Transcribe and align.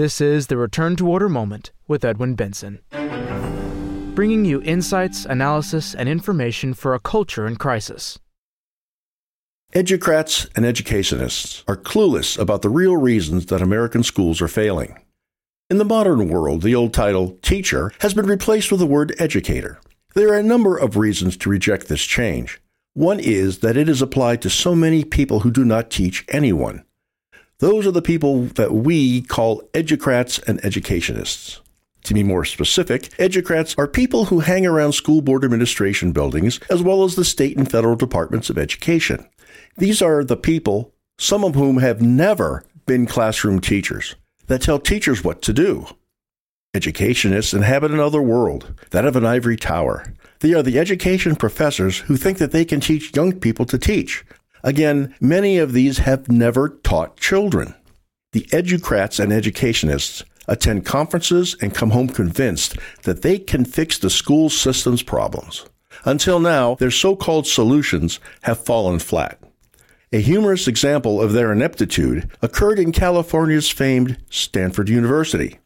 This 0.00 0.18
is 0.18 0.46
the 0.46 0.56
Return 0.56 0.96
to 0.96 1.06
Order 1.06 1.28
Moment 1.28 1.72
with 1.86 2.06
Edwin 2.06 2.34
Benson, 2.34 2.80
bringing 4.14 4.46
you 4.46 4.62
insights, 4.62 5.26
analysis, 5.26 5.94
and 5.94 6.08
information 6.08 6.72
for 6.72 6.94
a 6.94 6.98
culture 6.98 7.46
in 7.46 7.56
crisis. 7.56 8.18
Educrats 9.74 10.48
and 10.56 10.64
educationists 10.64 11.64
are 11.68 11.76
clueless 11.76 12.38
about 12.38 12.62
the 12.62 12.70
real 12.70 12.96
reasons 12.96 13.44
that 13.44 13.60
American 13.60 14.02
schools 14.02 14.40
are 14.40 14.48
failing. 14.48 14.98
In 15.68 15.76
the 15.76 15.84
modern 15.84 16.30
world, 16.30 16.62
the 16.62 16.74
old 16.74 16.94
title, 16.94 17.36
teacher, 17.42 17.92
has 18.00 18.14
been 18.14 18.26
replaced 18.26 18.70
with 18.70 18.80
the 18.80 18.86
word 18.86 19.14
educator. 19.18 19.82
There 20.14 20.30
are 20.30 20.38
a 20.38 20.42
number 20.42 20.78
of 20.78 20.96
reasons 20.96 21.36
to 21.36 21.50
reject 21.50 21.88
this 21.88 22.04
change. 22.04 22.58
One 22.94 23.20
is 23.20 23.58
that 23.58 23.76
it 23.76 23.86
is 23.86 24.00
applied 24.00 24.40
to 24.40 24.48
so 24.48 24.74
many 24.74 25.04
people 25.04 25.40
who 25.40 25.50
do 25.50 25.62
not 25.62 25.90
teach 25.90 26.24
anyone. 26.30 26.86
Those 27.60 27.86
are 27.86 27.90
the 27.90 28.00
people 28.00 28.44
that 28.56 28.72
we 28.72 29.20
call 29.20 29.60
educrats 29.74 30.42
and 30.48 30.64
educationists. 30.64 31.60
To 32.04 32.14
be 32.14 32.22
more 32.22 32.46
specific, 32.46 33.10
educrats 33.18 33.76
are 33.76 33.86
people 33.86 34.24
who 34.24 34.40
hang 34.40 34.64
around 34.64 34.92
school 34.92 35.20
board 35.20 35.44
administration 35.44 36.12
buildings 36.12 36.58
as 36.70 36.82
well 36.82 37.04
as 37.04 37.16
the 37.16 37.24
state 37.24 37.58
and 37.58 37.70
federal 37.70 37.96
departments 37.96 38.48
of 38.48 38.56
education. 38.56 39.28
These 39.76 40.00
are 40.00 40.24
the 40.24 40.38
people, 40.38 40.94
some 41.18 41.44
of 41.44 41.54
whom 41.54 41.76
have 41.76 42.00
never 42.00 42.64
been 42.86 43.04
classroom 43.04 43.60
teachers, 43.60 44.14
that 44.46 44.62
tell 44.62 44.78
teachers 44.78 45.22
what 45.22 45.42
to 45.42 45.52
do. 45.52 45.86
Educationists 46.72 47.52
inhabit 47.52 47.90
another 47.90 48.22
world, 48.22 48.74
that 48.90 49.04
of 49.04 49.16
an 49.16 49.26
ivory 49.26 49.58
tower. 49.58 50.14
They 50.38 50.54
are 50.54 50.62
the 50.62 50.78
education 50.78 51.36
professors 51.36 51.98
who 51.98 52.16
think 52.16 52.38
that 52.38 52.52
they 52.52 52.64
can 52.64 52.80
teach 52.80 53.14
young 53.14 53.38
people 53.38 53.66
to 53.66 53.76
teach. 53.78 54.24
Again, 54.62 55.14
many 55.20 55.58
of 55.58 55.72
these 55.72 55.98
have 55.98 56.30
never 56.30 56.68
taught 56.68 57.16
children. 57.16 57.74
The 58.32 58.46
educrats 58.52 59.18
and 59.18 59.32
educationists 59.32 60.24
attend 60.46 60.84
conferences 60.84 61.56
and 61.60 61.74
come 61.74 61.90
home 61.90 62.08
convinced 62.08 62.76
that 63.02 63.22
they 63.22 63.38
can 63.38 63.64
fix 63.64 63.98
the 63.98 64.10
school 64.10 64.50
system's 64.50 65.02
problems. 65.02 65.66
Until 66.04 66.40
now, 66.40 66.74
their 66.76 66.90
so 66.90 67.14
called 67.16 67.46
solutions 67.46 68.20
have 68.42 68.64
fallen 68.64 68.98
flat. 68.98 69.38
A 70.12 70.20
humorous 70.20 70.66
example 70.66 71.22
of 71.22 71.32
their 71.32 71.52
ineptitude 71.52 72.30
occurred 72.42 72.78
in 72.78 72.90
California's 72.90 73.70
famed 73.70 74.18
Stanford 74.28 74.88
University. 74.88 75.58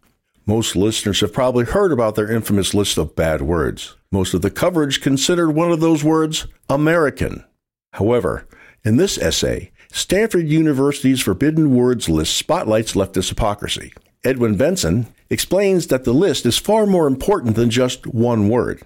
Most 0.44 0.76
listeners 0.76 1.20
have 1.20 1.32
probably 1.32 1.64
heard 1.64 1.92
about 1.92 2.14
their 2.14 2.30
infamous 2.30 2.74
list 2.74 2.98
of 2.98 3.16
bad 3.16 3.40
words. 3.40 3.96
Most 4.12 4.34
of 4.34 4.42
the 4.42 4.50
coverage 4.50 5.00
considered 5.00 5.52
one 5.52 5.72
of 5.72 5.80
those 5.80 6.04
words 6.04 6.46
American. 6.68 7.44
However, 7.92 8.46
in 8.84 8.96
this 8.96 9.18
essay, 9.18 9.72
Stanford 9.90 10.48
University's 10.48 11.20
Forbidden 11.20 11.74
Words 11.74 12.08
list 12.08 12.36
spotlights 12.36 12.94
leftist 12.94 13.28
hypocrisy. 13.28 13.92
Edwin 14.24 14.56
Benson 14.56 15.06
explains 15.30 15.86
that 15.88 16.04
the 16.04 16.12
list 16.12 16.46
is 16.46 16.58
far 16.58 16.86
more 16.86 17.06
important 17.06 17.56
than 17.56 17.70
just 17.70 18.06
one 18.06 18.48
word. 18.48 18.82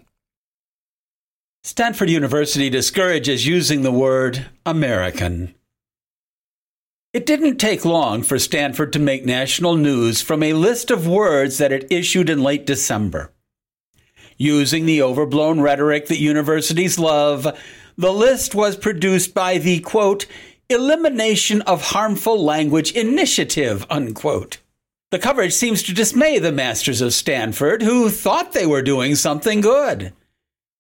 Stanford 1.64 2.10
University 2.10 2.70
discourages 2.70 3.46
using 3.46 3.82
the 3.82 3.92
word 3.92 4.46
American. 4.64 5.54
It 7.12 7.26
didn't 7.26 7.56
take 7.56 7.84
long 7.84 8.22
for 8.22 8.38
Stanford 8.38 8.92
to 8.92 8.98
make 8.98 9.24
national 9.24 9.76
news 9.76 10.20
from 10.20 10.42
a 10.42 10.52
list 10.52 10.91
of 10.91 11.06
words 11.06 11.58
that 11.58 11.72
it 11.72 11.91
issued 11.91 12.28
in 12.28 12.42
late 12.42 12.66
December. 12.66 13.32
Using 14.36 14.86
the 14.86 15.02
overblown 15.02 15.60
rhetoric 15.60 16.06
that 16.06 16.20
universities 16.20 16.98
love, 16.98 17.58
the 17.98 18.12
list 18.12 18.54
was 18.54 18.77
produced 18.77 19.34
by 19.34 19.58
the 19.58 19.80
quote, 19.80 20.24
Elimination 20.70 21.60
of 21.62 21.82
Harmful 21.82 22.42
Language 22.42 22.92
Initiative, 22.92 23.84
unquote. 23.91 24.58
The 25.10 25.18
coverage 25.18 25.52
seems 25.52 25.82
to 25.82 25.94
dismay 25.94 26.38
the 26.38 26.52
masters 26.52 27.00
of 27.00 27.12
Stanford, 27.12 27.82
who 27.82 28.08
thought 28.08 28.52
they 28.52 28.66
were 28.66 28.82
doing 28.82 29.16
something 29.16 29.60
good. 29.60 30.12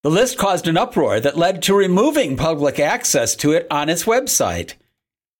The 0.04 0.10
list 0.10 0.38
caused 0.38 0.68
an 0.68 0.76
uproar 0.76 1.18
that 1.18 1.36
led 1.36 1.60
to 1.62 1.74
removing 1.74 2.36
public 2.36 2.78
access 2.78 3.34
to 3.36 3.50
it 3.52 3.66
on 3.68 3.88
its 3.88 4.04
website. 4.04 4.74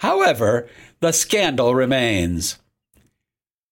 However, 0.01 0.69
the 0.99 1.13
scandal 1.13 1.77
remains. 1.77 2.59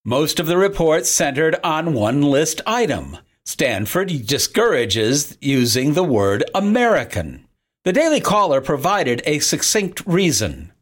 Most 0.05 0.39
of 0.39 0.47
the 0.47 0.56
reports 0.56 1.09
centered 1.09 1.56
on 1.65 1.93
one 1.93 2.22
list 2.22 2.61
item. 2.66 3.19
Stanford 3.45 4.27
discourages 4.27 5.37
using 5.41 5.95
the 5.95 6.05
word 6.05 6.45
American. 6.55 7.46
The 7.87 7.93
Daily 7.93 8.21
Caller 8.21 8.61
provided 8.61 9.23
a 9.25 9.39
succinct 9.39 10.05
reason. 10.07 10.73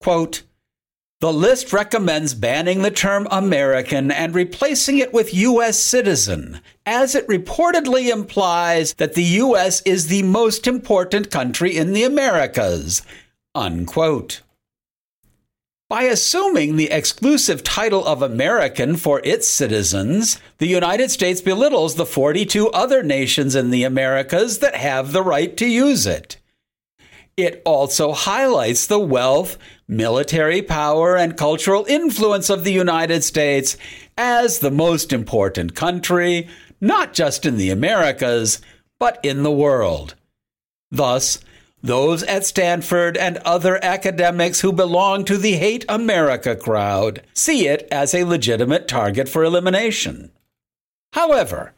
Quote, 0.00 0.40
the 1.20 1.30
list 1.30 1.70
recommends 1.70 2.32
banning 2.32 2.80
the 2.80 2.90
term 2.90 3.28
American 3.30 4.10
and 4.10 4.34
replacing 4.34 4.96
it 4.96 5.12
with 5.12 5.34
U.S. 5.34 5.78
citizen, 5.78 6.62
as 6.86 7.14
it 7.14 7.28
reportedly 7.28 8.10
implies 8.10 8.94
that 8.94 9.12
the 9.12 9.22
U.S. 9.44 9.82
is 9.82 10.06
the 10.06 10.22
most 10.22 10.66
important 10.66 11.30
country 11.30 11.76
in 11.76 11.92
the 11.92 12.04
Americas. 12.04 13.02
Unquote. 13.54 14.40
By 15.90 16.04
assuming 16.04 16.76
the 16.76 16.90
exclusive 16.90 17.64
title 17.64 18.06
of 18.06 18.22
American 18.22 18.96
for 18.96 19.20
its 19.24 19.46
citizens, 19.46 20.40
the 20.56 20.68
United 20.68 21.10
States 21.10 21.42
belittles 21.42 21.96
the 21.96 22.06
42 22.06 22.70
other 22.70 23.02
nations 23.02 23.54
in 23.54 23.70
the 23.70 23.84
Americas 23.84 24.60
that 24.60 24.74
have 24.74 25.12
the 25.12 25.22
right 25.22 25.54
to 25.58 25.66
use 25.66 26.06
it. 26.06 26.38
It 27.36 27.60
also 27.66 28.12
highlights 28.12 28.86
the 28.86 28.98
wealth, 28.98 29.58
military 29.86 30.62
power, 30.62 31.16
and 31.16 31.36
cultural 31.36 31.84
influence 31.86 32.48
of 32.48 32.64
the 32.64 32.72
United 32.72 33.24
States 33.24 33.76
as 34.16 34.60
the 34.60 34.70
most 34.70 35.12
important 35.12 35.74
country, 35.74 36.48
not 36.80 37.12
just 37.12 37.44
in 37.44 37.58
the 37.58 37.68
Americas, 37.68 38.62
but 38.98 39.20
in 39.22 39.42
the 39.42 39.52
world. 39.52 40.14
Thus, 40.90 41.40
those 41.82 42.22
at 42.22 42.46
Stanford 42.46 43.18
and 43.18 43.36
other 43.38 43.84
academics 43.84 44.62
who 44.62 44.72
belong 44.72 45.26
to 45.26 45.36
the 45.36 45.56
Hate 45.56 45.84
America 45.90 46.56
crowd 46.56 47.22
see 47.34 47.68
it 47.68 47.86
as 47.92 48.14
a 48.14 48.24
legitimate 48.24 48.88
target 48.88 49.28
for 49.28 49.44
elimination. 49.44 50.32
However, 51.12 51.74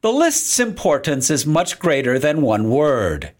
the 0.00 0.12
list's 0.12 0.58
importance 0.58 1.28
is 1.28 1.46
much 1.46 1.78
greater 1.78 2.18
than 2.18 2.40
one 2.40 2.70
word. 2.70 3.32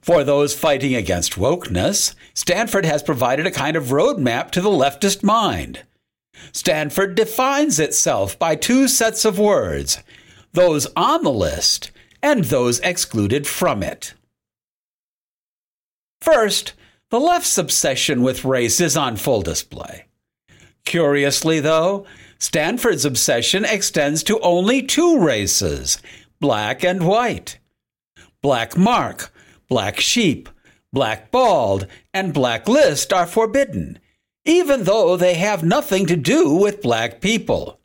For 0.00 0.24
those 0.24 0.54
fighting 0.54 0.94
against 0.94 1.34
wokeness, 1.34 2.14
Stanford 2.34 2.84
has 2.84 3.02
provided 3.02 3.46
a 3.46 3.50
kind 3.50 3.76
of 3.76 3.86
roadmap 3.86 4.50
to 4.52 4.60
the 4.60 4.70
leftist 4.70 5.22
mind. 5.22 5.82
Stanford 6.52 7.14
defines 7.14 7.80
itself 7.80 8.38
by 8.38 8.56
two 8.56 8.88
sets 8.88 9.24
of 9.24 9.38
words 9.38 9.98
those 10.52 10.86
on 10.96 11.22
the 11.22 11.32
list 11.32 11.90
and 12.22 12.44
those 12.44 12.80
excluded 12.80 13.46
from 13.46 13.82
it. 13.82 14.14
First, 16.20 16.72
the 17.10 17.20
left's 17.20 17.58
obsession 17.58 18.22
with 18.22 18.44
race 18.44 18.80
is 18.80 18.96
on 18.96 19.16
full 19.16 19.42
display. 19.42 20.06
Curiously, 20.84 21.60
though, 21.60 22.06
Stanford's 22.38 23.04
obsession 23.04 23.64
extends 23.64 24.22
to 24.24 24.40
only 24.40 24.82
two 24.82 25.20
races 25.20 25.98
black 26.40 26.84
and 26.84 27.06
white. 27.06 27.58
Black 28.42 28.76
mark, 28.76 29.32
black 29.68 30.00
sheep, 30.00 30.48
black 30.92 31.30
ball, 31.30 31.82
and 32.14 32.32
black 32.32 32.68
list 32.68 33.12
are 33.12 33.26
forbidden, 33.26 33.98
even 34.44 34.84
though 34.84 35.16
they 35.16 35.34
have 35.34 35.62
nothing 35.62 36.06
to 36.06 36.16
do 36.16 36.54
with 36.54 36.82
black 36.82 37.20
people. 37.20 37.80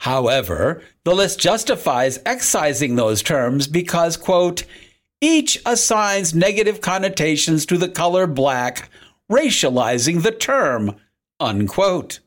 However, 0.00 0.82
the 1.04 1.14
list 1.14 1.38
justifies 1.40 2.20
excising 2.26 2.96
those 2.96 3.22
terms 3.22 3.66
because, 3.66 4.16
quote, 4.16 4.64
each 5.20 5.60
assigns 5.64 6.34
negative 6.34 6.80
connotations 6.80 7.64
to 7.66 7.78
the 7.78 7.88
color 7.88 8.26
black, 8.26 8.90
racializing 9.30 10.22
the 10.22 10.32
term. 10.32 10.96
Unquote. 11.40 12.20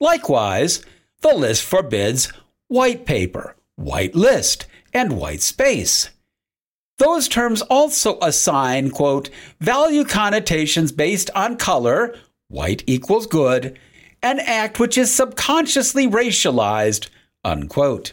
Likewise, 0.00 0.84
the 1.20 1.34
list 1.34 1.62
forbids 1.62 2.32
white 2.66 3.06
paper, 3.06 3.54
white 3.76 4.14
list, 4.16 4.66
and 4.92 5.16
white 5.16 5.42
space. 5.42 6.10
Those 7.02 7.26
terms 7.26 7.62
also 7.62 8.16
assign, 8.22 8.90
quote, 8.90 9.28
value 9.58 10.04
connotations 10.04 10.92
based 10.92 11.30
on 11.34 11.56
color, 11.56 12.14
white 12.46 12.84
equals 12.86 13.26
good, 13.26 13.76
an 14.22 14.38
act 14.38 14.78
which 14.78 14.96
is 14.96 15.12
subconsciously 15.12 16.06
racialized, 16.06 17.08
unquote. 17.42 18.12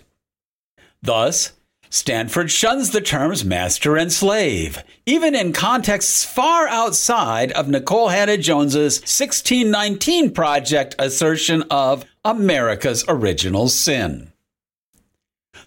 Thus, 1.03 1.51
Stanford 1.91 2.49
shuns 2.49 2.89
the 2.89 2.99
terms 2.99 3.45
master 3.45 3.95
and 3.95 4.11
slave, 4.11 4.83
even 5.05 5.35
in 5.35 5.53
contexts 5.53 6.25
far 6.25 6.67
outside 6.67 7.51
of 7.51 7.67
Nikole 7.67 8.09
Hannah-Jones's 8.09 9.01
1619 9.01 10.31
Project 10.31 10.95
assertion 10.97 11.61
of 11.69 12.05
America's 12.25 13.05
original 13.07 13.67
sin. 13.67 14.31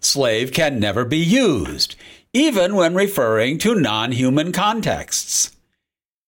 Slave 0.01 0.53
can 0.53 0.81
never 0.81 1.05
be 1.05 1.19
used, 1.19 1.95
even 2.33 2.75
when 2.75 2.95
referring 2.95 3.59
to 3.59 3.75
non 3.75 4.13
human 4.13 4.53
contexts. 4.53 5.57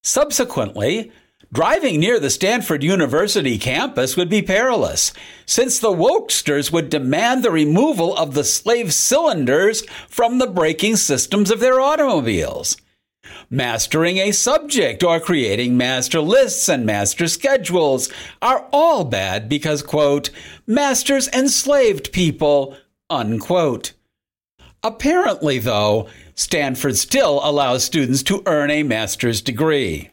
Subsequently, 0.03 1.11
Driving 1.55 2.01
near 2.01 2.19
the 2.19 2.29
Stanford 2.29 2.83
University 2.83 3.57
campus 3.57 4.17
would 4.17 4.29
be 4.29 4.41
perilous, 4.41 5.13
since 5.45 5.79
the 5.79 5.87
wokesters 5.87 6.69
would 6.69 6.89
demand 6.89 7.43
the 7.43 7.49
removal 7.49 8.13
of 8.17 8.33
the 8.33 8.43
slave 8.43 8.93
cylinders 8.93 9.85
from 10.09 10.37
the 10.37 10.47
braking 10.47 10.97
systems 10.97 11.49
of 11.49 11.61
their 11.61 11.79
automobiles. 11.79 12.75
Mastering 13.49 14.17
a 14.17 14.33
subject 14.33 15.01
or 15.01 15.21
creating 15.21 15.77
master 15.77 16.19
lists 16.19 16.67
and 16.67 16.85
master 16.85 17.25
schedules 17.25 18.11
are 18.41 18.67
all 18.73 19.05
bad 19.05 19.47
because, 19.47 19.81
quote, 19.81 20.31
masters 20.67 21.29
enslaved 21.29 22.11
people, 22.11 22.75
unquote. 23.09 23.93
Apparently, 24.85 25.57
though, 25.57 26.07
Stanford 26.35 26.95
still 26.95 27.39
allows 27.43 27.83
students 27.83 28.21
to 28.21 28.43
earn 28.45 28.69
a 28.69 28.83
master's 28.83 29.41
degree. 29.41 30.11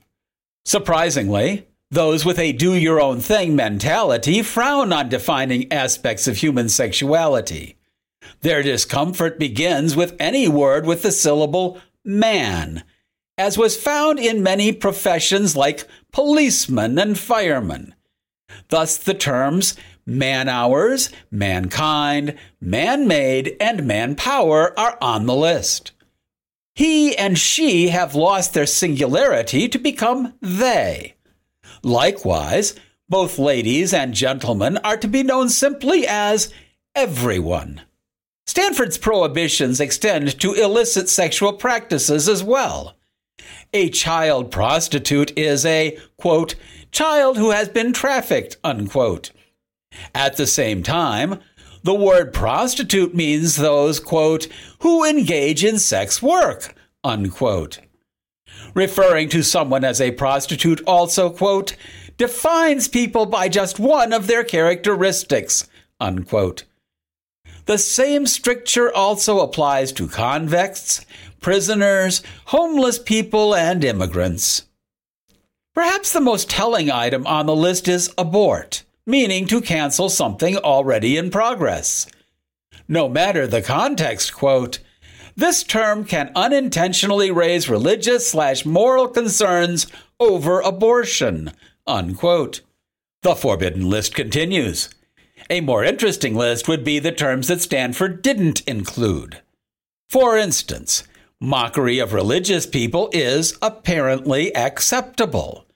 Surprisingly, 0.64 1.68
those 1.90 2.24
with 2.24 2.38
a 2.38 2.52
do 2.52 2.72
your 2.72 2.98
own 2.98 3.20
thing 3.20 3.54
mentality 3.54 4.40
frown 4.40 4.90
on 4.90 5.10
defining 5.10 5.70
aspects 5.70 6.26
of 6.26 6.38
human 6.38 6.70
sexuality. 6.70 7.76
Their 8.40 8.62
discomfort 8.62 9.38
begins 9.38 9.94
with 9.94 10.16
any 10.18 10.48
word 10.48 10.86
with 10.86 11.02
the 11.02 11.12
syllable 11.12 11.78
man, 12.02 12.82
as 13.36 13.58
was 13.58 13.76
found 13.76 14.18
in 14.18 14.42
many 14.42 14.72
professions 14.72 15.54
like 15.54 15.86
policemen 16.12 16.98
and 16.98 17.18
firemen. 17.18 17.94
Thus, 18.68 18.96
the 18.96 19.14
terms 19.14 19.76
man 20.04 20.48
hours, 20.48 21.10
mankind, 21.30 22.36
man 22.60 23.06
made, 23.06 23.56
and 23.60 23.86
manpower 23.86 24.78
are 24.78 24.98
on 25.00 25.26
the 25.26 25.34
list. 25.34 25.92
He 26.74 27.16
and 27.16 27.38
she 27.38 27.88
have 27.88 28.14
lost 28.14 28.54
their 28.54 28.66
singularity 28.66 29.68
to 29.68 29.78
become 29.78 30.34
they. 30.40 31.14
Likewise, 31.82 32.74
both 33.08 33.38
ladies 33.38 33.92
and 33.92 34.14
gentlemen 34.14 34.78
are 34.78 34.96
to 34.96 35.08
be 35.08 35.22
known 35.22 35.50
simply 35.50 36.06
as 36.06 36.52
everyone. 36.94 37.82
Stanford's 38.46 38.98
prohibitions 38.98 39.80
extend 39.80 40.40
to 40.40 40.54
illicit 40.54 41.08
sexual 41.08 41.52
practices 41.52 42.28
as 42.28 42.42
well. 42.42 42.96
A 43.74 43.90
child 43.90 44.50
prostitute 44.50 45.36
is 45.38 45.64
a, 45.64 45.98
quote, 46.16 46.54
child 46.92 47.38
who 47.38 47.50
has 47.50 47.68
been 47.68 47.92
trafficked, 47.92 48.56
unquote. 48.62 49.32
At 50.14 50.36
the 50.36 50.46
same 50.46 50.82
time, 50.82 51.40
the 51.82 51.94
word 51.94 52.32
prostitute 52.32 53.14
means 53.14 53.56
those, 53.56 53.98
quote, 53.98 54.46
who 54.80 55.04
engage 55.04 55.64
in 55.64 55.78
sex 55.78 56.22
work, 56.22 56.74
unquote. 57.02 57.80
Referring 58.74 59.28
to 59.30 59.42
someone 59.42 59.84
as 59.84 60.00
a 60.00 60.12
prostitute 60.12 60.80
also, 60.86 61.30
quote, 61.30 61.76
defines 62.16 62.88
people 62.88 63.26
by 63.26 63.48
just 63.48 63.80
one 63.80 64.12
of 64.12 64.26
their 64.26 64.44
characteristics, 64.44 65.68
unquote. 65.98 66.64
The 67.66 67.78
same 67.78 68.26
stricture 68.26 68.94
also 68.94 69.40
applies 69.40 69.92
to 69.92 70.08
convicts, 70.08 71.04
prisoners, 71.40 72.22
homeless 72.46 72.98
people, 72.98 73.54
and 73.54 73.84
immigrants. 73.84 74.66
Perhaps 75.74 76.12
the 76.12 76.20
most 76.20 76.50
telling 76.50 76.90
item 76.90 77.26
on 77.26 77.46
the 77.46 77.56
list 77.56 77.88
is 77.88 78.12
abort 78.18 78.84
meaning 79.06 79.46
to 79.46 79.60
cancel 79.60 80.08
something 80.08 80.56
already 80.58 81.16
in 81.16 81.30
progress. 81.30 82.06
No 82.88 83.08
matter 83.08 83.46
the 83.46 83.62
context, 83.62 84.32
quote, 84.32 84.78
this 85.34 85.62
term 85.62 86.04
can 86.04 86.30
unintentionally 86.36 87.30
raise 87.30 87.68
religious 87.68 88.28
slash 88.28 88.66
moral 88.66 89.08
concerns 89.08 89.86
over 90.20 90.60
abortion, 90.60 91.52
unquote. 91.86 92.60
The 93.22 93.34
forbidden 93.34 93.88
list 93.88 94.14
continues. 94.14 94.90
A 95.48 95.60
more 95.62 95.84
interesting 95.84 96.34
list 96.34 96.68
would 96.68 96.84
be 96.84 96.98
the 96.98 97.12
terms 97.12 97.48
that 97.48 97.62
Stanford 97.62 98.20
didn't 98.20 98.60
include. 98.62 99.40
For 100.08 100.36
instance, 100.36 101.02
mockery 101.42 101.98
of 101.98 102.12
religious 102.12 102.66
people 102.66 103.10
is 103.12 103.58
apparently 103.60 104.54
acceptable. 104.54 105.66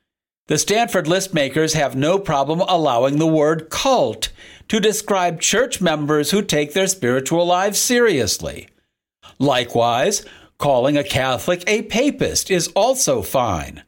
The 0.46 0.58
Stanford 0.58 1.08
list 1.08 1.34
makers 1.34 1.72
have 1.72 1.96
no 1.96 2.20
problem 2.20 2.60
allowing 2.60 3.18
the 3.18 3.26
word 3.26 3.68
cult 3.68 4.28
to 4.68 4.78
describe 4.78 5.40
church 5.40 5.80
members 5.80 6.30
who 6.30 6.40
take 6.40 6.72
their 6.72 6.86
spiritual 6.86 7.44
lives 7.44 7.80
seriously. 7.80 8.68
Likewise, 9.40 10.24
calling 10.56 10.96
a 10.96 11.02
Catholic 11.02 11.64
a 11.66 11.82
papist 11.82 12.48
is 12.48 12.69
also 12.69 13.20
fine. 13.20 13.82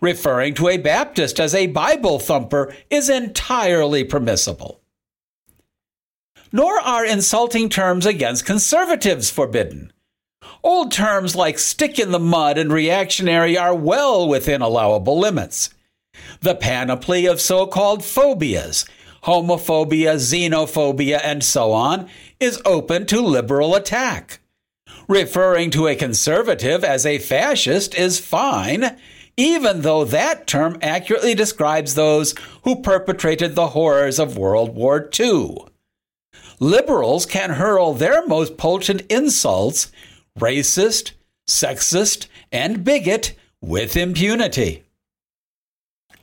Referring 0.00 0.54
to 0.54 0.68
a 0.68 0.78
Baptist 0.78 1.40
as 1.40 1.52
a 1.52 1.66
Bible 1.66 2.20
thumper 2.20 2.72
is 2.90 3.10
entirely 3.10 4.04
permissible. 4.04 4.80
Nor 6.52 6.78
are 6.78 7.04
insulting 7.04 7.68
terms 7.68 8.06
against 8.06 8.46
conservatives 8.46 9.30
forbidden. 9.30 9.92
Old 10.62 10.92
terms 10.92 11.34
like 11.36 11.58
stick 11.58 11.98
in 11.98 12.10
the 12.12 12.18
mud 12.18 12.58
and 12.58 12.72
reactionary 12.72 13.56
are 13.56 13.74
well 13.74 14.28
within 14.28 14.60
allowable 14.60 15.18
limits 15.18 15.70
the 16.40 16.54
panoply 16.54 17.26
of 17.26 17.40
so 17.40 17.66
called 17.66 18.04
phobias, 18.04 18.84
homophobia, 19.24 20.16
xenophobia, 20.16 21.20
and 21.22 21.42
so 21.42 21.72
on, 21.72 22.08
is 22.40 22.60
open 22.64 23.06
to 23.06 23.20
liberal 23.20 23.74
attack. 23.74 24.40
Referring 25.08 25.70
to 25.70 25.86
a 25.86 25.96
conservative 25.96 26.84
as 26.84 27.06
a 27.06 27.18
fascist 27.18 27.94
is 27.94 28.20
fine, 28.20 28.96
even 29.36 29.82
though 29.82 30.04
that 30.04 30.46
term 30.46 30.78
accurately 30.82 31.34
describes 31.34 31.94
those 31.94 32.34
who 32.64 32.82
perpetrated 32.82 33.54
the 33.54 33.68
horrors 33.68 34.18
of 34.18 34.36
World 34.36 34.74
War 34.74 35.08
II. 35.18 35.56
Liberals 36.60 37.24
can 37.24 37.50
hurl 37.50 37.94
their 37.94 38.26
most 38.26 38.56
potent 38.56 39.02
insults, 39.08 39.92
racist, 40.38 41.12
sexist, 41.46 42.26
and 42.52 42.84
bigot, 42.84 43.34
with 43.60 43.96
impunity. 43.96 44.84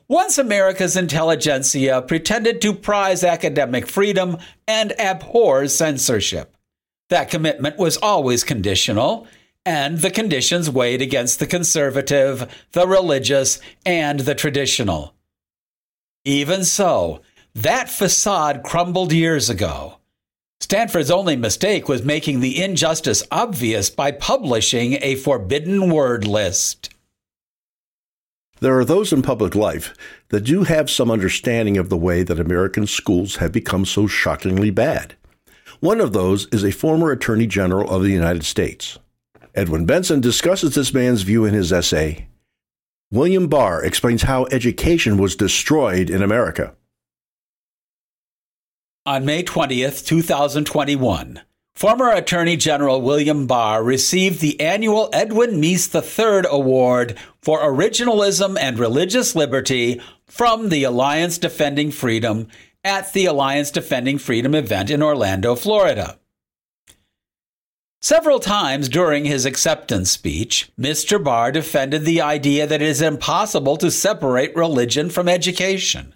Once 0.07 0.37
America's 0.37 0.95
intelligentsia 0.95 2.01
pretended 2.03 2.61
to 2.61 2.73
prize 2.73 3.23
academic 3.23 3.87
freedom 3.87 4.37
and 4.67 4.97
abhor 4.99 5.67
censorship. 5.67 6.55
That 7.09 7.29
commitment 7.29 7.77
was 7.77 7.97
always 7.97 8.43
conditional, 8.43 9.27
and 9.65 9.99
the 9.99 10.11
conditions 10.11 10.69
weighed 10.69 11.01
against 11.01 11.39
the 11.39 11.47
conservative, 11.47 12.65
the 12.73 12.87
religious, 12.87 13.59
and 13.85 14.19
the 14.19 14.35
traditional. 14.35 15.15
Even 16.23 16.63
so, 16.63 17.21
that 17.55 17.89
facade 17.89 18.63
crumbled 18.63 19.11
years 19.11 19.49
ago. 19.49 19.97
Stanford's 20.61 21.11
only 21.11 21.35
mistake 21.35 21.87
was 21.87 22.03
making 22.03 22.39
the 22.39 22.61
injustice 22.63 23.23
obvious 23.31 23.89
by 23.89 24.11
publishing 24.11 24.97
a 25.01 25.15
forbidden 25.15 25.89
word 25.89 26.25
list. 26.25 26.89
There 28.61 28.77
are 28.79 28.85
those 28.85 29.11
in 29.11 29.21
public 29.21 29.53
life 29.53 29.93
that 30.29 30.45
do 30.45 30.63
have 30.63 30.89
some 30.89 31.11
understanding 31.11 31.77
of 31.77 31.89
the 31.89 31.97
way 31.97 32.23
that 32.23 32.39
American 32.39 32.87
schools 32.87 33.35
have 33.35 33.51
become 33.51 33.85
so 33.85 34.07
shockingly 34.07 34.71
bad. 34.71 35.15
One 35.81 35.99
of 35.99 36.13
those 36.13 36.47
is 36.47 36.63
a 36.63 36.71
former 36.71 37.11
Attorney 37.11 37.47
General 37.47 37.89
of 37.89 38.01
the 38.01 38.11
United 38.11 38.45
States. 38.45 38.97
Edwin 39.53 39.85
Benson 39.85 40.21
discusses 40.21 40.73
this 40.73 40.93
man's 40.93 41.21
view 41.21 41.45
in 41.45 41.53
his 41.53 41.71
essay. 41.71 42.27
William 43.11 43.47
Barr 43.47 43.83
explains 43.83 44.23
how 44.23 44.45
education 44.45 45.17
was 45.17 45.35
destroyed 45.35 46.09
in 46.09 46.23
America. 46.23 46.75
On 49.07 49.23
May 49.23 49.43
20th, 49.43 50.03
2021, 50.07 51.41
Former 51.75 52.09
Attorney 52.09 52.57
General 52.57 52.99
William 53.03 53.45
Barr 53.45 53.83
received 53.83 54.41
the 54.41 54.59
annual 54.59 55.11
Edwin 55.13 55.61
Meese 55.61 55.93
III 55.93 56.49
Award 56.49 57.15
for 57.39 57.59
Originalism 57.59 58.57
and 58.59 58.79
Religious 58.79 59.35
Liberty 59.35 60.01
from 60.25 60.69
the 60.69 60.83
Alliance 60.85 61.37
Defending 61.37 61.91
Freedom 61.91 62.47
at 62.83 63.13
the 63.13 63.27
Alliance 63.27 63.69
Defending 63.69 64.17
Freedom 64.17 64.55
event 64.55 64.89
in 64.89 65.03
Orlando, 65.03 65.53
Florida. 65.53 66.17
Several 68.01 68.39
times 68.39 68.89
during 68.89 69.25
his 69.25 69.45
acceptance 69.45 70.09
speech, 70.09 70.71
Mr. 70.79 71.23
Barr 71.23 71.51
defended 71.51 72.05
the 72.05 72.21
idea 72.21 72.65
that 72.65 72.81
it 72.81 72.87
is 72.87 73.03
impossible 73.03 73.77
to 73.77 73.91
separate 73.91 74.55
religion 74.55 75.11
from 75.11 75.29
education. 75.29 76.14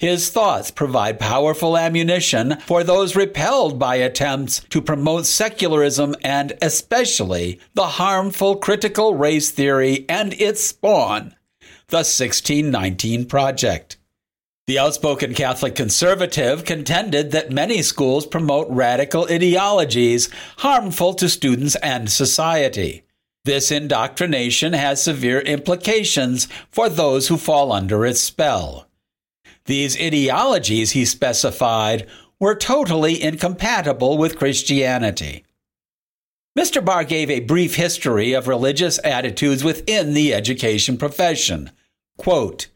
His 0.00 0.30
thoughts 0.30 0.70
provide 0.70 1.20
powerful 1.20 1.76
ammunition 1.76 2.56
for 2.60 2.82
those 2.82 3.14
repelled 3.14 3.78
by 3.78 3.96
attempts 3.96 4.60
to 4.70 4.80
promote 4.80 5.26
secularism 5.26 6.14
and 6.24 6.54
especially 6.62 7.60
the 7.74 7.86
harmful 7.86 8.56
critical 8.56 9.14
race 9.14 9.50
theory 9.50 10.06
and 10.08 10.32
its 10.40 10.64
spawn, 10.64 11.34
the 11.88 11.98
1619 11.98 13.26
Project. 13.26 13.98
The 14.66 14.78
outspoken 14.78 15.34
Catholic 15.34 15.74
conservative 15.74 16.64
contended 16.64 17.32
that 17.32 17.52
many 17.52 17.82
schools 17.82 18.24
promote 18.24 18.68
radical 18.70 19.26
ideologies 19.30 20.30
harmful 20.58 21.12
to 21.12 21.28
students 21.28 21.74
and 21.76 22.10
society. 22.10 23.02
This 23.44 23.70
indoctrination 23.70 24.72
has 24.72 25.02
severe 25.02 25.40
implications 25.40 26.48
for 26.70 26.88
those 26.88 27.28
who 27.28 27.36
fall 27.36 27.70
under 27.70 28.06
its 28.06 28.22
spell. 28.22 28.86
These 29.70 30.00
ideologies, 30.00 30.90
he 30.90 31.04
specified, 31.04 32.08
were 32.40 32.56
totally 32.56 33.22
incompatible 33.22 34.18
with 34.18 34.36
Christianity. 34.36 35.44
Mr. 36.58 36.84
Barr 36.84 37.04
gave 37.04 37.30
a 37.30 37.38
brief 37.38 37.76
history 37.76 38.32
of 38.32 38.48
religious 38.48 38.98
attitudes 39.04 39.62
within 39.62 40.12
the 40.12 40.34
education 40.34 40.98
profession. 40.98 41.70
Quote, 42.18 42.66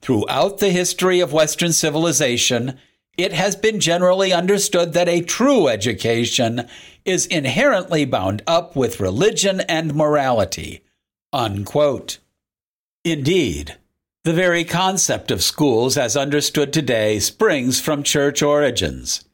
Throughout 0.00 0.56
the 0.56 0.70
history 0.70 1.20
of 1.20 1.34
Western 1.34 1.74
civilization, 1.74 2.78
it 3.18 3.34
has 3.34 3.54
been 3.54 3.78
generally 3.78 4.32
understood 4.32 4.94
that 4.94 5.10
a 5.10 5.20
true 5.20 5.68
education 5.68 6.66
is 7.04 7.26
inherently 7.26 8.06
bound 8.06 8.40
up 8.46 8.74
with 8.74 9.00
religion 9.00 9.60
and 9.68 9.94
morality. 9.94 10.82
Unquote. 11.30 12.20
Indeed, 13.04 13.76
the 14.24 14.32
very 14.32 14.64
concept 14.64 15.32
of 15.32 15.42
schools 15.42 15.96
as 15.96 16.16
understood 16.16 16.72
today 16.72 17.18
springs 17.18 17.80
from 17.80 18.02
church 18.04 18.40
origins. 18.40 19.24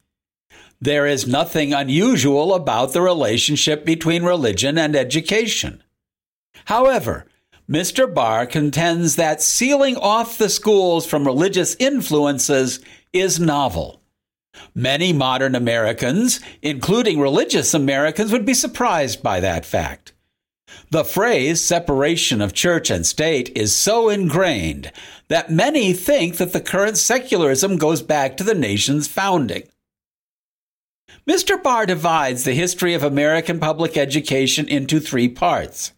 There 0.81 1.05
is 1.05 1.27
nothing 1.27 1.73
unusual 1.73 2.55
about 2.55 2.93
the 2.93 3.01
relationship 3.01 3.85
between 3.85 4.23
religion 4.23 4.77
and 4.77 4.95
education. 4.95 5.83
However, 6.65 7.25
Mr. 7.69 8.11
Barr 8.11 8.47
contends 8.47 9.15
that 9.15 9.43
sealing 9.43 9.95
off 9.97 10.39
the 10.39 10.49
schools 10.49 11.05
from 11.05 11.25
religious 11.25 11.75
influences 11.77 12.79
is 13.13 13.39
novel. 13.39 14.01
Many 14.73 15.13
modern 15.13 15.53
Americans, 15.53 16.39
including 16.63 17.19
religious 17.19 17.75
Americans, 17.75 18.31
would 18.31 18.45
be 18.45 18.55
surprised 18.55 19.21
by 19.21 19.39
that 19.39 19.65
fact. 19.65 20.13
The 20.91 21.03
phrase 21.03 21.63
separation 21.63 22.41
of 22.41 22.53
church 22.53 22.89
and 22.89 23.05
state 23.05 23.55
is 23.55 23.75
so 23.75 24.09
ingrained 24.09 24.91
that 25.27 25.51
many 25.51 25.93
think 25.93 26.37
that 26.37 26.53
the 26.53 26.61
current 26.61 26.97
secularism 26.97 27.77
goes 27.77 28.01
back 28.01 28.37
to 28.37 28.43
the 28.43 28.55
nation's 28.55 29.07
founding. 29.07 29.63
Mr. 31.27 31.61
Barr 31.61 31.85
divides 31.85 32.43
the 32.43 32.53
history 32.53 32.93
of 32.93 33.03
American 33.03 33.59
public 33.59 33.97
education 33.97 34.67
into 34.67 34.99
three 34.99 35.27
parts. 35.27 35.93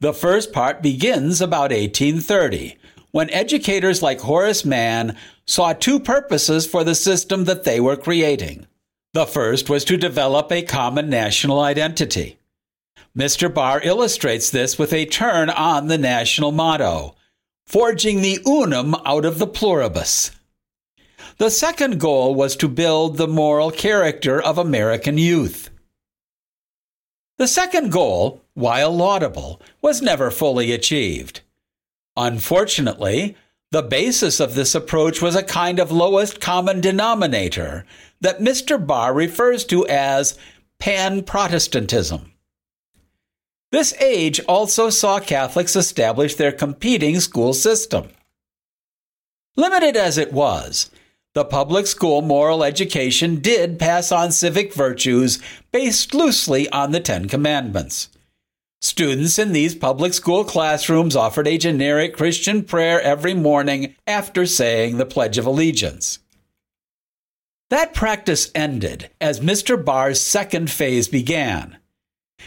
The 0.00 0.14
first 0.14 0.52
part 0.52 0.80
begins 0.80 1.40
about 1.40 1.72
1830, 1.72 2.76
when 3.10 3.30
educators 3.30 4.00
like 4.00 4.20
Horace 4.20 4.64
Mann 4.64 5.16
saw 5.44 5.72
two 5.72 5.98
purposes 5.98 6.66
for 6.66 6.84
the 6.84 6.94
system 6.94 7.44
that 7.44 7.64
they 7.64 7.80
were 7.80 7.96
creating. 7.96 8.66
The 9.14 9.26
first 9.26 9.68
was 9.68 9.84
to 9.86 9.96
develop 9.96 10.52
a 10.52 10.62
common 10.62 11.10
national 11.10 11.60
identity. 11.60 12.38
Mr. 13.18 13.52
Barr 13.52 13.80
illustrates 13.82 14.48
this 14.48 14.78
with 14.78 14.92
a 14.92 15.04
turn 15.04 15.50
on 15.50 15.88
the 15.88 15.98
national 15.98 16.52
motto, 16.52 17.16
forging 17.66 18.22
the 18.22 18.38
unum 18.46 18.94
out 19.04 19.24
of 19.24 19.40
the 19.40 19.46
pluribus. 19.46 20.30
The 21.38 21.50
second 21.50 21.98
goal 21.98 22.36
was 22.36 22.54
to 22.56 22.68
build 22.68 23.16
the 23.16 23.26
moral 23.26 23.72
character 23.72 24.40
of 24.40 24.56
American 24.56 25.18
youth. 25.18 25.70
The 27.38 27.48
second 27.48 27.90
goal, 27.90 28.44
while 28.54 28.96
laudable, 28.96 29.60
was 29.82 30.00
never 30.00 30.30
fully 30.30 30.70
achieved. 30.70 31.40
Unfortunately, 32.16 33.36
the 33.72 33.82
basis 33.82 34.38
of 34.38 34.54
this 34.54 34.76
approach 34.76 35.20
was 35.20 35.34
a 35.34 35.42
kind 35.42 35.80
of 35.80 35.90
lowest 35.90 36.40
common 36.40 36.80
denominator 36.80 37.84
that 38.20 38.38
Mr. 38.38 38.84
Barr 38.84 39.12
refers 39.12 39.64
to 39.64 39.84
as 39.88 40.38
pan 40.78 41.24
Protestantism. 41.24 42.32
This 43.70 43.92
age 44.00 44.40
also 44.48 44.88
saw 44.88 45.20
Catholics 45.20 45.76
establish 45.76 46.34
their 46.34 46.52
competing 46.52 47.20
school 47.20 47.52
system. 47.52 48.08
Limited 49.56 49.96
as 49.96 50.16
it 50.16 50.32
was, 50.32 50.90
the 51.34 51.44
public 51.44 51.86
school 51.86 52.22
moral 52.22 52.64
education 52.64 53.40
did 53.40 53.78
pass 53.78 54.10
on 54.10 54.32
civic 54.32 54.72
virtues 54.72 55.38
based 55.72 56.14
loosely 56.14 56.68
on 56.70 56.92
the 56.92 57.00
Ten 57.00 57.28
Commandments. 57.28 58.08
Students 58.80 59.38
in 59.38 59.52
these 59.52 59.74
public 59.74 60.14
school 60.14 60.44
classrooms 60.44 61.16
offered 61.16 61.48
a 61.48 61.58
generic 61.58 62.16
Christian 62.16 62.62
prayer 62.62 63.00
every 63.02 63.34
morning 63.34 63.96
after 64.06 64.46
saying 64.46 64.96
the 64.96 65.06
Pledge 65.06 65.36
of 65.36 65.46
Allegiance. 65.46 66.20
That 67.70 67.92
practice 67.92 68.50
ended 68.54 69.10
as 69.20 69.40
Mr. 69.40 69.84
Barr's 69.84 70.20
second 70.20 70.70
phase 70.70 71.08
began. 71.08 71.77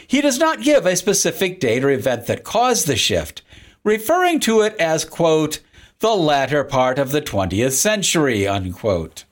He 0.07 0.21
does 0.21 0.39
not 0.39 0.61
give 0.61 0.85
a 0.85 0.95
specific 0.95 1.59
date 1.59 1.83
or 1.83 1.89
event 1.89 2.27
that 2.27 2.43
caused 2.43 2.87
the 2.87 2.95
shift, 2.95 3.41
referring 3.83 4.39
to 4.41 4.61
it 4.61 4.75
as, 4.77 5.05
quote, 5.05 5.61
the 5.99 6.15
latter 6.15 6.63
part 6.63 6.97
of 6.97 7.11
the 7.11 7.21
20th 7.21 7.73
century, 7.73 8.47
unquote. 8.47 9.25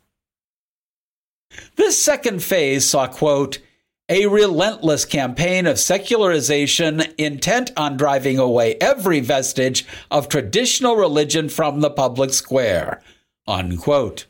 This 1.76 2.02
second 2.02 2.44
phase 2.44 2.86
saw, 2.86 3.08
quote, 3.08 3.60
a 4.08 4.26
relentless 4.28 5.06
campaign 5.06 5.68
of 5.68 5.78
secularization 5.78 7.04
intent 7.18 7.72
on 7.78 7.96
driving 7.96 8.40
away 8.40 8.76
every 8.76 9.20
vestige 9.20 9.86
of 10.10 10.28
traditional 10.28 10.96
religion 10.96 11.48
from 11.48 11.82
the 11.82 11.92
public 11.92 12.34
square, 12.34 13.02
unquote. 13.48 14.26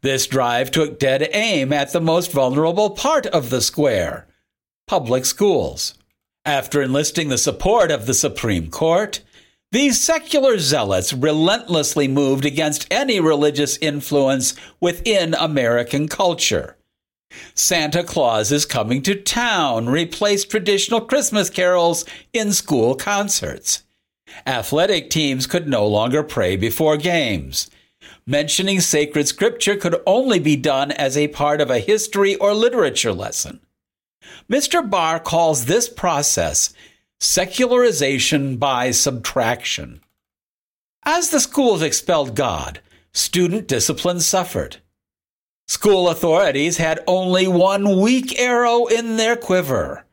This 0.00 0.26
drive 0.26 0.70
took 0.70 0.98
dead 0.98 1.28
aim 1.32 1.74
at 1.74 1.92
the 1.92 2.00
most 2.00 2.32
vulnerable 2.32 2.90
part 2.90 3.26
of 3.26 3.50
the 3.50 3.60
square 3.60 4.26
public 4.90 5.24
schools. 5.24 5.94
After 6.44 6.82
enlisting 6.82 7.28
the 7.28 7.38
support 7.38 7.92
of 7.92 8.06
the 8.06 8.12
Supreme 8.12 8.68
Court, 8.70 9.20
these 9.70 10.00
secular 10.00 10.58
zealots 10.58 11.12
relentlessly 11.12 12.08
moved 12.08 12.44
against 12.44 12.88
any 12.90 13.20
religious 13.20 13.78
influence 13.80 14.56
within 14.80 15.34
American 15.34 16.08
culture. 16.08 16.76
Santa 17.54 18.02
Claus 18.02 18.50
is 18.50 18.66
coming 18.66 19.00
to 19.02 19.14
town 19.14 19.88
replaced 19.88 20.50
traditional 20.50 21.00
Christmas 21.00 21.50
carols 21.50 22.04
in 22.32 22.50
school 22.50 22.96
concerts. 22.96 23.84
Athletic 24.44 25.08
teams 25.08 25.46
could 25.46 25.68
no 25.68 25.86
longer 25.86 26.24
pray 26.24 26.56
before 26.56 26.96
games. 26.96 27.70
Mentioning 28.26 28.80
sacred 28.80 29.28
scripture 29.28 29.76
could 29.76 30.02
only 30.04 30.40
be 30.40 30.56
done 30.56 30.90
as 30.90 31.16
a 31.16 31.28
part 31.28 31.60
of 31.60 31.70
a 31.70 31.78
history 31.78 32.34
or 32.34 32.54
literature 32.54 33.12
lesson. 33.12 33.60
Mr. 34.50 34.88
Barr 34.88 35.20
calls 35.20 35.64
this 35.64 35.88
process 35.88 36.72
secularization 37.20 38.56
by 38.56 38.90
subtraction. 38.90 40.00
As 41.04 41.30
the 41.30 41.40
schools 41.40 41.82
expelled 41.82 42.34
God, 42.34 42.80
student 43.12 43.66
discipline 43.66 44.20
suffered. 44.20 44.78
School 45.68 46.08
authorities 46.08 46.78
had 46.78 47.00
only 47.06 47.46
one 47.46 48.00
weak 48.00 48.38
arrow 48.38 48.86
in 48.86 49.16
their 49.16 49.36
quiver 49.36 50.04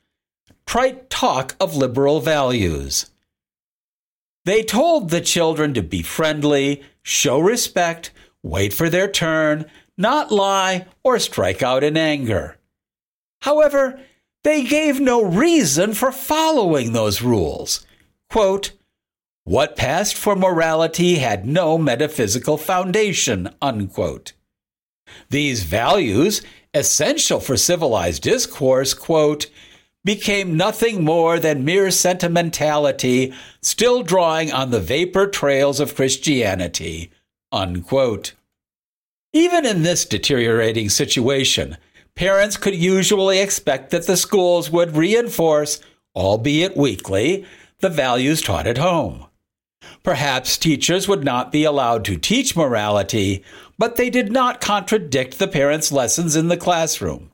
trite 0.67 1.09
talk 1.09 1.55
of 1.61 1.75
liberal 1.75 2.19
values. 2.19 3.09
They 4.43 4.63
told 4.63 5.09
the 5.09 5.21
children 5.21 5.73
to 5.73 5.81
be 5.81 6.01
friendly, 6.01 6.83
show 7.01 7.39
respect, 7.39 8.11
wait 8.43 8.73
for 8.73 8.89
their 8.89 9.07
turn, 9.07 9.65
not 9.97 10.31
lie, 10.31 10.85
or 11.03 11.19
strike 11.19 11.63
out 11.63 11.83
in 11.83 11.97
anger. 11.97 12.56
However, 13.41 14.00
they 14.44 14.63
gave 14.63 15.00
no 15.00 15.24
reason 15.24 15.94
for 15.94 16.12
following 16.12 16.94
those 16.94 17.22
rules. 17.22 17.86
Quote, 18.29 18.72
what 19.44 19.77
passed 19.77 20.15
for 20.15 20.36
morality 20.36 21.15
had 21.15 21.46
no 21.46 21.77
metaphysical 21.77 22.58
foundation, 22.58 23.50
unquote. 23.62 24.34
These 25.29 25.63
values, 25.63 26.41
essential 26.74 27.39
for 27.39 27.56
civilized 27.56 28.24
discourse, 28.24 28.94
quote, 28.94 29.48
became 30.03 30.58
nothing 30.58 31.03
more 31.03 31.39
than 31.39 31.65
mere 31.65 31.91
sentimentality, 31.91 33.34
still 33.62 34.03
drawing 34.03 34.51
on 34.51 34.72
the 34.72 34.79
vapor 34.79 35.27
trails 35.27 35.79
of 35.79 35.96
Christianity, 35.96 37.12
unquote. 37.51 38.34
Even 39.34 39.65
in 39.65 39.84
this 39.84 40.06
deteriorating 40.06 40.89
situation, 40.89 41.77
parents 42.17 42.57
could 42.57 42.75
usually 42.75 43.39
expect 43.39 43.91
that 43.91 44.07
the 44.07 44.17
schools 44.17 44.69
would 44.69 44.97
reinforce, 44.97 45.79
albeit 46.15 46.75
weakly, 46.75 47.45
the 47.79 47.89
values 47.89 48.41
taught 48.41 48.67
at 48.67 48.79
home. 48.79 49.25
Perhaps 50.03 50.57
teachers 50.57 51.07
would 51.07 51.24
not 51.24 51.51
be 51.51 51.63
allowed 51.63 52.03
to 52.05 52.17
teach 52.17 52.55
morality, 52.55 53.43
but 53.77 53.95
they 53.95 54.09
did 54.09 54.31
not 54.31 54.59
contradict 54.59 55.38
the 55.38 55.47
parents' 55.47 55.91
lessons 55.91 56.36
in 56.36 56.47
the 56.47 56.57
classroom. 56.57 57.31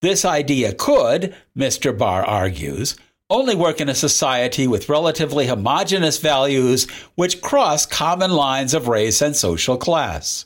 This 0.00 0.24
idea 0.24 0.74
could, 0.74 1.34
Mr. 1.56 1.96
Barr 1.96 2.24
argues, 2.24 2.96
only 3.30 3.54
work 3.54 3.80
in 3.80 3.88
a 3.88 3.94
society 3.94 4.66
with 4.66 4.88
relatively 4.88 5.46
homogenous 5.46 6.18
values 6.18 6.90
which 7.14 7.40
cross 7.40 7.86
common 7.86 8.32
lines 8.32 8.74
of 8.74 8.88
race 8.88 9.22
and 9.22 9.36
social 9.36 9.76
class. 9.76 10.44